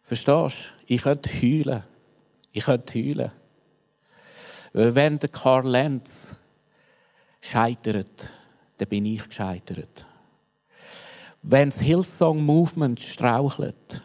Verstehst 0.03 0.57
du? 0.57 0.95
Ich 0.95 1.03
könnte 1.03 1.29
heulen. 1.29 1.83
Ich 2.53 2.65
könnte 2.65 2.95
heulen. 2.95 3.33
Weil 4.73 4.95
wenn 4.95 5.19
der 5.19 5.29
Karl 5.29 5.67
Lenz 5.67 6.35
scheitert, 7.41 8.31
dann 8.77 8.89
bin 8.89 9.07
ich 9.07 9.27
gescheitert. 9.27 10.07
Wenn 11.49 11.71
das 11.71 11.79
Hillsong 11.79 12.45
Movement 12.45 12.99
strauchelt 12.99 14.03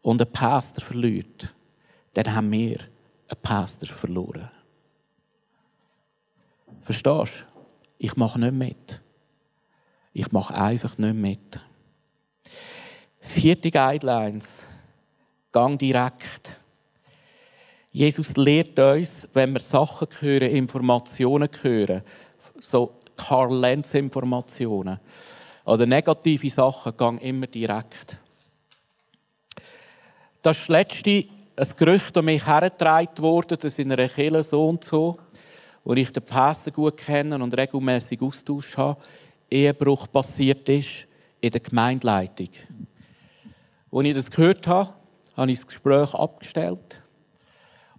und 0.00 0.22
ein 0.22 0.30
Pastor 0.30 0.84
verliert, 0.84 1.52
dann 2.12 2.32
haben 2.32 2.52
wir 2.52 2.78
einen 3.26 3.42
Pastor 3.42 3.88
verloren. 3.88 4.48
Verstehst 6.82 7.32
du? 7.32 7.64
Ich 7.98 8.14
mache 8.14 8.38
nicht 8.38 8.52
mit. 8.54 9.00
Ich 10.12 10.30
mache 10.30 10.54
einfach 10.54 10.96
nicht 10.98 11.16
mit. 11.16 11.60
Vierte 13.18 13.72
Guidelines. 13.72 14.62
Gang 15.50 15.76
direkt. 15.80 16.60
Jesus 17.90 18.36
lehrt 18.36 18.78
uns, 18.78 19.26
wenn 19.32 19.52
wir 19.52 19.60
Sachen 19.60 20.06
hören, 20.20 20.50
Informationen 20.52 21.48
hören, 21.60 22.02
so 22.60 23.00
Karl 23.16 23.52
Lenz 23.52 23.94
Informationen 23.94 25.00
oder 25.68 25.84
negative 25.84 26.48
Sachen, 26.48 26.96
gehen 26.96 27.18
immer 27.18 27.46
direkt. 27.46 28.18
Das 30.40 30.66
letzte 30.68 31.26
ein 31.56 31.68
Gerücht 31.76 32.16
an 32.16 32.24
mich 32.24 32.46
hergetragen 32.46 33.18
wurde, 33.18 33.58
dass 33.58 33.78
in 33.78 33.92
einer 33.92 34.08
Kirche 34.08 34.42
so 34.44 34.66
und 34.66 34.82
so, 34.82 35.18
wo 35.84 35.92
ich 35.92 36.10
den 36.10 36.22
Pässe 36.22 36.72
gut 36.72 36.96
kenne 36.96 37.34
und 37.34 37.56
regelmäßig 37.56 38.22
Austausch 38.22 38.76
habe, 38.78 39.00
Ehebruch 39.50 40.10
passiert 40.10 40.66
ist 40.70 41.06
in 41.40 41.50
der 41.50 41.60
Gemeindeleitung. 41.60 42.48
Als 43.92 44.06
ich 44.06 44.14
das 44.14 44.30
gehört 44.30 44.66
habe, 44.66 44.94
habe 45.36 45.50
ich 45.50 45.58
das 45.58 45.66
Gespräch 45.66 46.14
abgestellt 46.14 47.02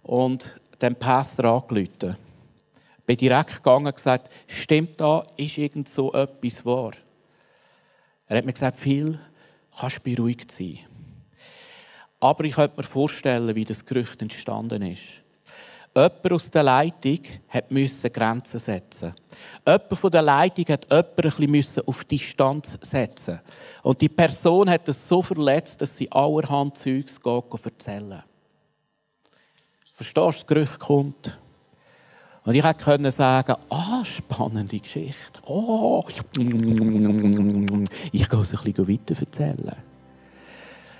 und 0.02 0.58
dem 0.82 0.96
Pastor 0.96 1.44
angerufen. 1.44 2.16
Ich 2.98 3.04
bin 3.04 3.16
direkt 3.16 3.56
gegangen 3.56 3.86
und 3.86 3.96
gesagt, 3.96 4.28
stimmt 4.48 5.00
da, 5.00 5.22
ist 5.36 5.58
irgend 5.58 5.88
so 5.88 6.12
etwas 6.12 6.64
wahr? 6.64 6.92
Er 8.30 8.38
hat 8.38 8.44
mir 8.44 8.52
gesagt, 8.52 8.76
viel 8.76 9.18
kannst 9.76 9.96
du 9.96 10.02
beruhigt 10.02 10.52
sein. 10.52 10.78
Aber 12.20 12.44
ich 12.44 12.54
könnte 12.54 12.76
mir 12.76 12.84
vorstellen, 12.84 13.56
wie 13.56 13.64
das 13.64 13.84
Gerücht 13.84 14.22
entstanden 14.22 14.82
ist. 14.82 15.02
Jemand 15.96 16.32
aus 16.32 16.48
der 16.48 16.62
Leitung 16.62 17.18
musste 17.70 18.08
Grenzen 18.08 18.60
setzen. 18.60 19.16
Jemand 19.66 19.98
von 19.98 20.10
der 20.12 20.22
Leitung 20.22 20.64
ein 20.68 21.04
bisschen 21.50 21.84
auf 21.84 22.04
Distanz 22.04 22.78
setzen. 22.82 23.40
Und 23.82 24.00
die 24.00 24.08
Person 24.08 24.70
hat 24.70 24.88
es 24.88 25.08
so 25.08 25.22
verletzt, 25.22 25.82
dass 25.82 25.96
sie 25.96 26.10
allerhand 26.12 26.78
Zeugs 26.78 27.18
erzählen 27.64 28.22
Verstehst 29.92 30.16
du, 30.16 30.30
das 30.30 30.46
Gerücht 30.46 30.78
kommt. 30.78 31.36
Und 32.50 32.56
ich 32.56 32.64
konnte 32.84 33.12
sagen, 33.12 33.54
ah, 33.68 34.04
spannende 34.04 34.80
Geschichte. 34.80 35.40
Oh, 35.46 36.04
ich 36.08 36.16
gehe 38.28 38.40
es 38.40 38.52
ein 38.52 38.64
bisschen 38.64 38.88
weiter 38.88 39.20
erzählen. 39.20 39.76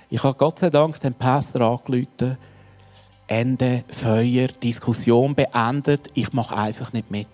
Ich 0.09 0.23
habe 0.23 0.37
Gott 0.37 0.59
sei 0.59 0.69
Dank 0.69 0.97
den 1.01 1.13
Pastor 1.13 1.63
angerufen. 1.63 2.37
Ende, 3.27 3.83
Feuer, 3.89 4.47
Diskussion 4.47 5.35
beendet, 5.35 6.07
ich 6.13 6.31
mache 6.31 6.55
einfach 6.55 6.93
nicht 6.93 7.11
mit. 7.11 7.27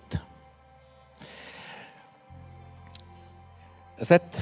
Es 3.98 4.10
hat, 4.10 4.36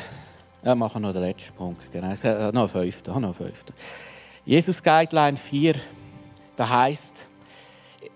ja, 0.65 0.75
machen 0.75 1.03
noch 1.03 1.13
den 1.13 1.21
letzten 1.21 1.53
Punkt, 1.53 1.93
genau, 1.93 2.09
hat, 2.09 2.55
noch 2.55 2.63
einen 2.63 2.69
fünften, 2.71 3.11
noch 3.11 3.17
einen 3.17 3.35
fünften. 3.35 3.75
Jesus 4.47 4.83
Guideline 4.83 5.37
4, 5.37 5.75
da 6.57 6.67
heißt, 6.67 7.27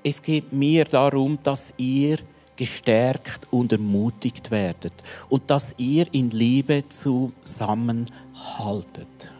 es 0.02 0.22
geht 0.22 0.52
mir 0.52 0.84
darum, 0.84 1.38
dass 1.42 1.72
ihr 1.76 2.18
gestärkt 2.56 3.46
und 3.50 3.72
ermutigt 3.72 4.50
werdet 4.50 4.92
und 5.28 5.50
dass 5.50 5.74
ihr 5.78 6.06
in 6.12 6.30
Liebe 6.30 6.84
zusammenhaltet. 6.88 9.32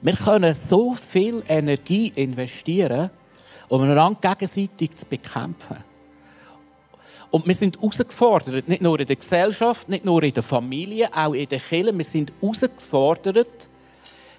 Wir 0.00 0.14
können 0.14 0.54
so 0.54 0.94
viel 0.94 1.44
Energie 1.46 2.10
investieren, 2.14 3.10
um 3.68 3.82
einander 3.82 4.34
gegenseitig 4.34 4.96
zu 4.96 5.04
bekämpfen. 5.06 5.76
Und 7.30 7.46
wir 7.46 7.54
sind 7.54 7.76
herausgefordert, 7.76 8.66
nicht 8.68 8.82
nur 8.82 8.98
in 9.00 9.06
der 9.06 9.16
Gesellschaft, 9.16 9.88
nicht 9.88 10.04
nur 10.04 10.22
in 10.22 10.34
der 10.34 10.42
Familie, 10.42 11.08
auch 11.14 11.32
in 11.32 11.48
den 11.48 11.60
Kirchen. 11.60 11.96
Wir 11.96 12.04
sind 12.04 12.30
herausgefordert, 12.40 13.68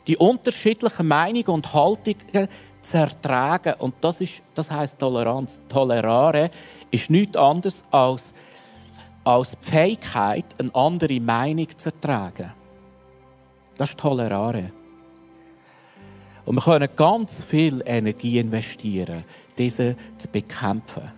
die 0.06 0.18
unterschiedlichen 0.18 1.08
Meinungen 1.08 1.48
und 1.48 1.74
Haltungen 1.74 2.48
zu 2.84 2.98
ertragen. 2.98 3.74
Und 3.80 3.96
das, 4.02 4.22
ist, 4.22 4.42
das 4.54 4.70
heisst 4.70 5.00
Toleranz. 5.00 5.60
Tolerare 5.70 6.52
ist 6.92 7.10
nichts 7.10 7.38
anderes 7.38 7.84
als, 7.92 8.34
als 9.24 9.58
die 9.58 9.72
Fähigkeit, 9.72 10.46
eine 10.60 10.74
andere 10.76 11.20
Meinung 11.20 11.68
zu 11.78 11.90
ertragen. 11.90 12.54
Das 13.78 13.90
ist 13.90 14.00
Tolerare. 14.00 14.72
Und 16.46 16.56
wir 16.56 16.62
können 16.62 16.90
ganz 16.96 17.44
viel 17.44 17.82
Energie 17.86 18.38
investieren, 18.38 19.24
diese 19.58 19.96
zu 20.18 20.28
bekämpfen. 20.28 21.12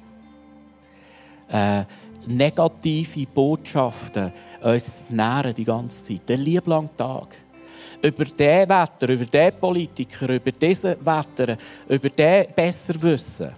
Äh, 1.50 1.84
negative 2.28 3.26
Botschaften 3.28 4.32
uns 4.62 5.10
nähren 5.10 5.54
die 5.54 5.66
ganze 5.66 6.04
Zeit, 6.04 6.30
den 6.30 6.42
lieblangen 6.42 6.96
Tag. 6.98 7.36
Über 8.02 8.26
den 8.26 8.70
Wetter, 8.70 9.10
über 9.10 9.26
den 9.26 9.60
Politiker, 9.60 10.30
über 10.30 10.52
diesen 10.52 10.96
Wetter, 11.06 11.58
über 11.88 12.10
den 12.10 12.48
besser 12.56 13.02
wissen. 13.02 13.52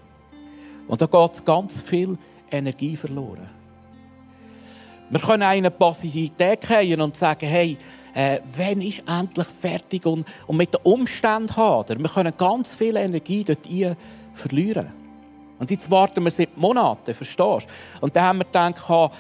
Und 0.88 1.02
da 1.02 1.06
geht 1.06 1.46
ganz 1.46 1.82
viel 1.82 2.18
Energie 2.50 2.96
verloren. 2.96 3.50
Wir 5.10 5.20
können 5.20 5.44
eine 5.44 5.72
Passivität 5.72 6.68
gehen 6.68 7.00
und 7.00 7.16
sagen, 7.16 7.48
hey, 7.48 7.78
äh, 8.14 8.40
wann 8.58 8.82
ist 8.82 9.04
endlich 9.08 9.48
fertig 9.48 10.06
und, 10.06 10.26
und 10.48 10.58
mit 10.58 10.74
den 10.74 10.82
Umständen 10.84 11.56
hadern. 11.56 12.00
Wir 12.00 12.10
können 12.10 12.34
ganz 12.38 12.70
viel 12.72 12.98
Energie 12.98 13.44
dort 13.44 13.68
verlieren. 14.34 14.92
Und 15.60 15.72
jetzt 15.72 15.90
warten 15.90 16.24
wir 16.24 16.32
seit 16.32 16.56
Monaten, 16.58 17.14
verstehst 17.16 17.40
du? 17.40 18.02
Und 18.02 18.16
dann 18.16 18.24
haben 18.24 18.40
wir 18.40 18.46
gedacht, 18.46 19.12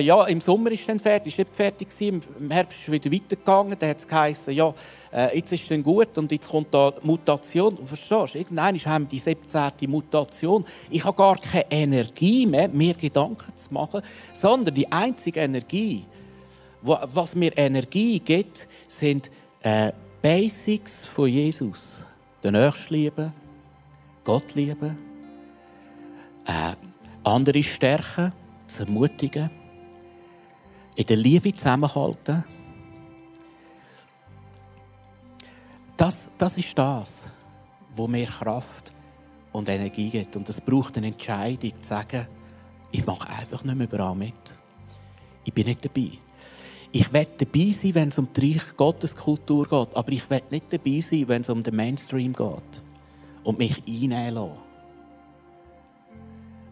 ja, 0.00 0.24
im 0.24 0.40
Sommer 0.40 0.70
ist 0.70 0.88
es 0.88 1.02
fertig, 1.02 1.32
ist 1.32 1.38
nicht 1.38 1.54
fertig 1.54 1.88
gewesen, 1.90 2.20
im 2.38 2.50
Herbst 2.50 2.78
ist 2.78 2.88
es 2.88 2.92
wieder 2.92 3.12
weitergegangen, 3.12 3.78
dann 3.78 3.90
hat 3.90 3.98
es 3.98 4.08
geheißen, 4.08 4.54
ja, 4.54 4.72
äh, 5.12 5.36
jetzt 5.36 5.52
ist 5.52 5.62
es 5.62 5.68
dann 5.68 5.82
gut 5.82 6.16
und 6.16 6.32
jetzt 6.32 6.48
kommt 6.48 6.72
da 6.72 6.92
Mutation. 7.02 7.74
Und 7.74 7.86
verstehst 7.86 8.34
du, 8.34 8.38
irgendwann 8.38 8.76
haben 8.78 9.04
wir 9.04 9.08
die 9.08 9.18
17. 9.18 9.72
Mutation. 9.88 10.64
Ich 10.88 11.04
habe 11.04 11.16
gar 11.16 11.36
keine 11.36 11.70
Energie 11.70 12.46
mehr, 12.46 12.68
mir 12.68 12.94
Gedanken 12.94 13.54
zu 13.56 13.72
machen, 13.74 14.02
sondern 14.32 14.74
die 14.74 14.90
einzige 14.90 15.40
Energie, 15.40 16.04
was 16.80 17.34
mir 17.34 17.56
Energie 17.56 18.18
gibt, 18.18 18.66
sind 18.88 19.30
äh, 19.62 19.92
Basics 20.20 21.06
von 21.06 21.28
Jesus. 21.28 21.96
Den 22.42 22.54
Nächsten 22.54 23.32
Gott 24.24 24.54
lieben, 24.54 24.98
äh, 26.46 26.74
andere 27.24 27.62
stärken, 27.62 28.32
zu 28.66 28.84
ermutigen, 28.84 29.50
in 30.94 31.06
der 31.06 31.16
Liebe 31.16 31.54
zusammenhalten. 31.54 32.44
Das, 35.96 36.30
das 36.38 36.56
ist 36.56 36.76
das, 36.76 37.22
wo 37.92 38.08
mir 38.08 38.26
Kraft 38.26 38.92
und 39.52 39.68
Energie 39.68 40.10
gibt. 40.10 40.36
Und 40.36 40.48
es 40.48 40.60
braucht 40.60 40.96
eine 40.96 41.08
Entscheidung, 41.08 41.72
zu 41.80 41.88
sagen, 41.88 42.26
ich 42.90 43.06
mache 43.06 43.28
einfach 43.28 43.64
nicht 43.64 43.76
mehr 43.76 43.86
überall 43.86 44.14
mit. 44.14 44.34
Ich 45.44 45.52
bin 45.52 45.66
nicht 45.66 45.84
dabei. 45.84 46.10
Ich 46.94 47.12
will 47.12 47.26
dabei 47.38 47.70
sein, 47.70 47.94
wenn 47.94 48.08
es 48.08 48.18
um 48.18 48.28
die 48.32 48.52
Reich 48.52 48.76
Gotteskultur 48.76 49.66
geht, 49.66 49.96
aber 49.96 50.12
ich 50.12 50.28
will 50.28 50.42
nicht 50.50 50.72
dabei 50.72 51.00
sein, 51.00 51.26
wenn 51.28 51.40
es 51.40 51.48
um 51.48 51.62
den 51.62 51.74
Mainstream 51.74 52.34
geht 52.34 52.82
und 53.44 53.58
mich 53.58 53.82
einnehmen 53.88 54.34
lassen. 54.34 54.58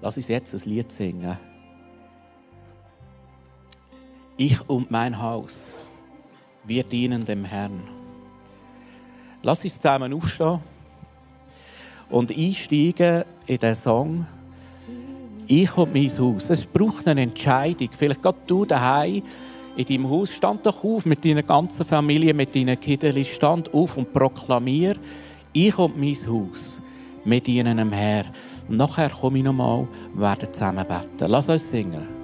Lass 0.02 0.16
uns 0.16 0.28
jetzt 0.28 0.54
ein 0.54 0.70
Lied 0.70 0.92
singen. 0.92 1.38
Ich 4.42 4.59
und 4.70 4.90
mein 4.90 5.20
Haus, 5.20 5.74
wir 6.64 6.83
dienen 6.83 7.26
dem 7.26 7.44
Herrn. 7.44 7.83
Lass 9.42 9.64
uns 9.64 9.76
zusammen 9.76 10.14
aufstehen 10.14 10.61
und 12.09 12.35
einsteigen 12.35 13.24
in 13.46 13.59
den 13.59 13.74
Song 13.74 14.26
Ich 15.46 15.76
und 15.76 15.92
mein 15.92 16.18
Haus. 16.18 16.48
Es 16.48 16.64
braucht 16.64 17.07
eine 17.07 17.20
Entscheidung. 17.20 17.90
Vielleicht 17.92 18.22
gerade 18.22 18.38
du 18.46 18.64
daheim 18.64 19.22
in 19.76 19.85
deinem 19.85 20.09
Haus. 20.09 20.33
Stand 20.33 20.64
doch 20.64 20.83
auf 20.85 21.05
mit 21.05 21.22
deiner 21.22 21.42
ganzen 21.42 21.85
Familie, 21.85 22.33
mit 22.33 22.55
deinen 22.55 22.81
Kindern. 22.81 23.22
Stand 23.26 23.74
auf 23.74 23.98
und 23.98 24.11
proklamier, 24.11 24.96
ich 25.53 25.76
und 25.76 26.00
mein 26.00 26.16
Haus, 26.26 26.79
wir 27.26 27.40
dienen 27.42 27.76
dem 27.76 27.92
Herr. 27.92 28.24
Und 28.70 28.79
nachher 28.79 29.11
komme 29.11 29.37
ich 29.37 29.44
nochmal, 29.44 29.87
werden 30.14 30.50
zusammen 30.50 30.87
beten. 30.87 31.31
Lass 31.31 31.50
uns 31.50 31.68
singen. 31.68 32.19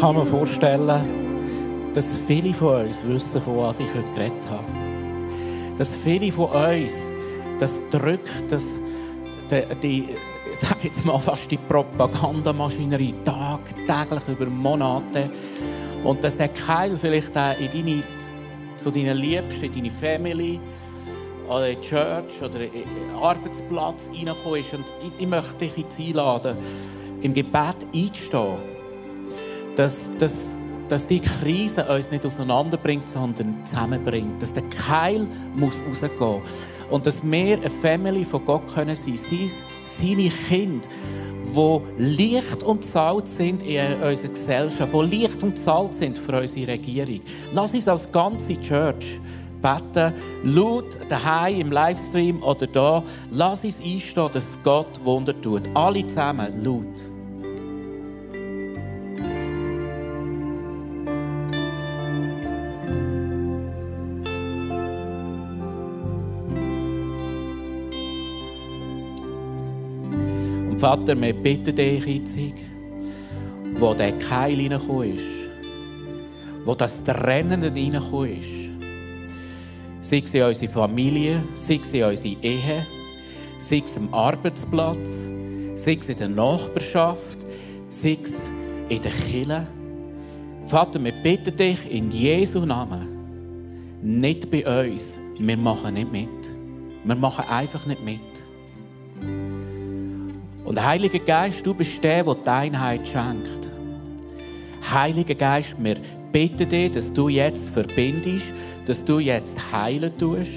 Kann 0.00 0.16
mir 0.16 0.24
vorstellen, 0.24 1.90
dass 1.92 2.16
viele 2.26 2.54
von 2.54 2.86
uns 2.86 3.04
wissen, 3.04 3.40
von 3.42 3.58
was 3.58 3.80
ich 3.80 3.88
heute 3.88 4.10
geredet 4.14 4.48
habe. 4.48 4.64
Dass 5.76 5.94
viele 5.94 6.32
von 6.32 6.46
uns 6.46 7.12
das 7.58 7.82
drückt, 7.90 8.50
dass 8.50 8.78
die, 9.50 9.62
die 9.82 10.08
sage 10.54 10.84
jetzt 10.84 11.04
mal 11.04 11.18
fast 11.18 11.50
die 11.50 11.58
Propagandamaschinerie 11.58 13.14
tagtäglich 13.24 14.22
über 14.28 14.46
Monate 14.46 15.30
und 16.02 16.24
dass 16.24 16.38
der 16.38 16.48
Keil 16.48 16.96
vielleicht 16.96 17.36
auch 17.36 17.58
in 17.58 17.70
deine, 17.70 18.02
zu 18.76 18.90
deinen 18.90 19.18
Liebsten, 19.18 19.64
in 19.66 19.74
deine 19.74 19.90
Family 19.90 20.58
oder 21.46 21.68
in 21.68 21.78
die 21.78 21.88
Church 21.88 22.40
oder 22.42 22.60
in 22.64 22.72
den 22.72 23.14
Arbeitsplatz 23.20 24.08
reingekommen 24.08 24.60
ist. 24.60 24.72
Und 24.72 24.90
ich, 25.06 25.12
ich 25.20 25.28
möchte 25.28 25.56
dich 25.56 25.74
einladen, 25.98 26.56
im 27.20 27.34
Gebet 27.34 27.76
einzustehen, 27.94 28.79
dass, 29.80 30.10
dass, 30.18 30.58
dass 30.90 31.06
die 31.06 31.20
Krise 31.20 31.86
uns 31.86 32.10
nicht 32.10 32.26
auseinanderbringt, 32.26 33.08
sondern 33.08 33.64
zusammenbringt. 33.64 34.42
Dass 34.42 34.52
der 34.52 34.64
Keil 34.64 35.26
muss 35.56 35.80
rausgehen 35.88 36.12
muss. 36.18 36.42
Und 36.90 37.06
dass 37.06 37.22
wir 37.22 37.56
eine 37.56 37.70
Family 37.70 38.26
von 38.26 38.44
Gott 38.44 38.66
können 38.74 38.94
sein 38.94 39.16
können, 39.16 39.50
seine 39.82 40.28
Kinder, 40.28 40.88
die 41.56 41.80
Licht 41.96 42.62
und 42.62 42.84
Salz 42.84 43.36
sind 43.36 43.62
in 43.62 44.02
unserer 44.02 44.28
Gesellschaft, 44.28 44.92
die 44.92 45.16
Licht 45.16 45.42
und 45.42 45.58
Salz 45.58 45.96
sind 45.96 46.18
für 46.18 46.38
unsere 46.38 46.72
Regierung. 46.72 47.22
Lass 47.54 47.72
uns 47.72 47.88
als 47.88 48.12
ganze 48.12 48.60
Church 48.60 49.18
beten, 49.62 50.12
laut 50.44 50.98
daheim 51.08 51.60
im 51.60 51.72
Livestream 51.72 52.42
oder 52.42 52.66
da, 52.66 53.02
lass 53.30 53.64
uns 53.64 53.80
einstehen, 53.80 54.28
dass 54.34 54.58
Gott 54.62 55.02
Wunder 55.04 55.40
tut. 55.40 55.62
Alle 55.72 56.06
zusammen, 56.06 56.62
laut. 56.62 57.09
Vater, 70.80 71.20
wir 71.20 71.34
bitten 71.34 71.76
dich 71.76 72.06
jetzt, 72.06 72.38
wo 73.72 73.92
der 73.92 74.12
Keil 74.12 74.56
reingekommen 74.56 75.14
ist, 75.14 75.26
wo 76.64 76.74
das 76.74 77.04
Trennen 77.04 77.62
reingekommen 77.62 78.40
ist, 78.40 78.48
sei 80.00 80.22
es 80.24 80.32
in 80.32 80.42
unsere 80.42 80.72
Familie, 80.72 81.42
sei 81.52 81.80
es 81.82 81.92
in 81.92 82.04
unsere 82.04 82.34
Ehe, 82.40 82.86
sei 83.58 83.82
es 83.84 83.94
am 83.98 84.08
Arbeitsplatz, 84.14 85.26
sei 85.74 85.98
es 86.00 86.08
in 86.08 86.16
der 86.16 86.28
Nachbarschaft, 86.30 87.44
sei 87.90 88.16
es 88.22 88.48
in 88.88 89.02
der 89.02 89.12
Kirche. 89.12 89.66
Vater, 90.66 91.04
wir 91.04 91.12
bitten 91.12 91.54
dich 91.58 91.90
in 91.90 92.10
Jesu 92.10 92.60
Namen, 92.64 93.06
nicht 94.00 94.50
bei 94.50 94.64
uns, 94.64 95.20
wir 95.38 95.58
machen 95.58 95.92
nicht 95.92 96.10
mit. 96.10 96.28
Wir 97.04 97.16
machen 97.16 97.44
einfach 97.50 97.84
nicht 97.84 98.02
mit. 98.02 98.29
Und 100.70 100.80
Heiliger 100.80 101.18
Geist, 101.18 101.66
du 101.66 101.74
bist 101.74 102.00
der, 102.04 102.22
der 102.22 102.34
die 102.36 102.48
Einheit 102.48 103.08
schenkt. 103.08 103.68
Heiliger 104.88 105.34
Geist, 105.34 105.74
wir 105.76 105.96
bitten 106.30 106.68
dich, 106.68 106.92
dass 106.92 107.12
du 107.12 107.28
jetzt 107.28 107.70
verbindest, 107.70 108.54
dass 108.86 109.04
du 109.04 109.18
jetzt 109.18 109.58
heilen 109.72 110.16
tust, 110.16 110.52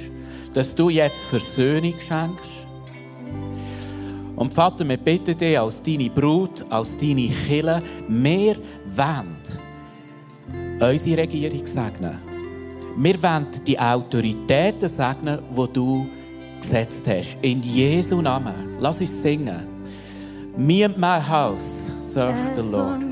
dass 0.54 0.76
du 0.76 0.92
jetzt 0.92 1.18
Versöhnung 1.18 1.96
schenkst. 2.00 2.68
Und 4.36 4.54
Vater, 4.54 4.88
wir 4.88 4.98
bitten 4.98 5.36
dich 5.36 5.58
als 5.58 5.82
deine 5.82 6.12
Brut, 6.12 6.64
als 6.70 6.96
deine 6.96 7.30
Kille, 7.48 7.82
wir 8.08 8.56
wollen 8.86 9.38
unsere 10.80 11.22
Regierung 11.24 11.66
segnen. 11.66 12.22
Wir 12.98 13.24
wollen 13.24 13.48
die 13.66 13.80
Autoritäten 13.80 14.90
segnen, 14.90 15.40
die 15.58 15.74
du 15.74 16.06
gesetzt 16.62 17.04
hast. 17.08 17.36
In 17.42 17.64
Jesu 17.64 18.22
Namen. 18.22 18.78
Lass 18.80 19.02
uns 19.02 19.20
singen. 19.20 19.73
Me 20.56 20.84
and 20.84 20.96
my 20.98 21.20
house 21.20 21.88
serve 22.02 22.56
the 22.56 22.62
Lord. 22.62 23.04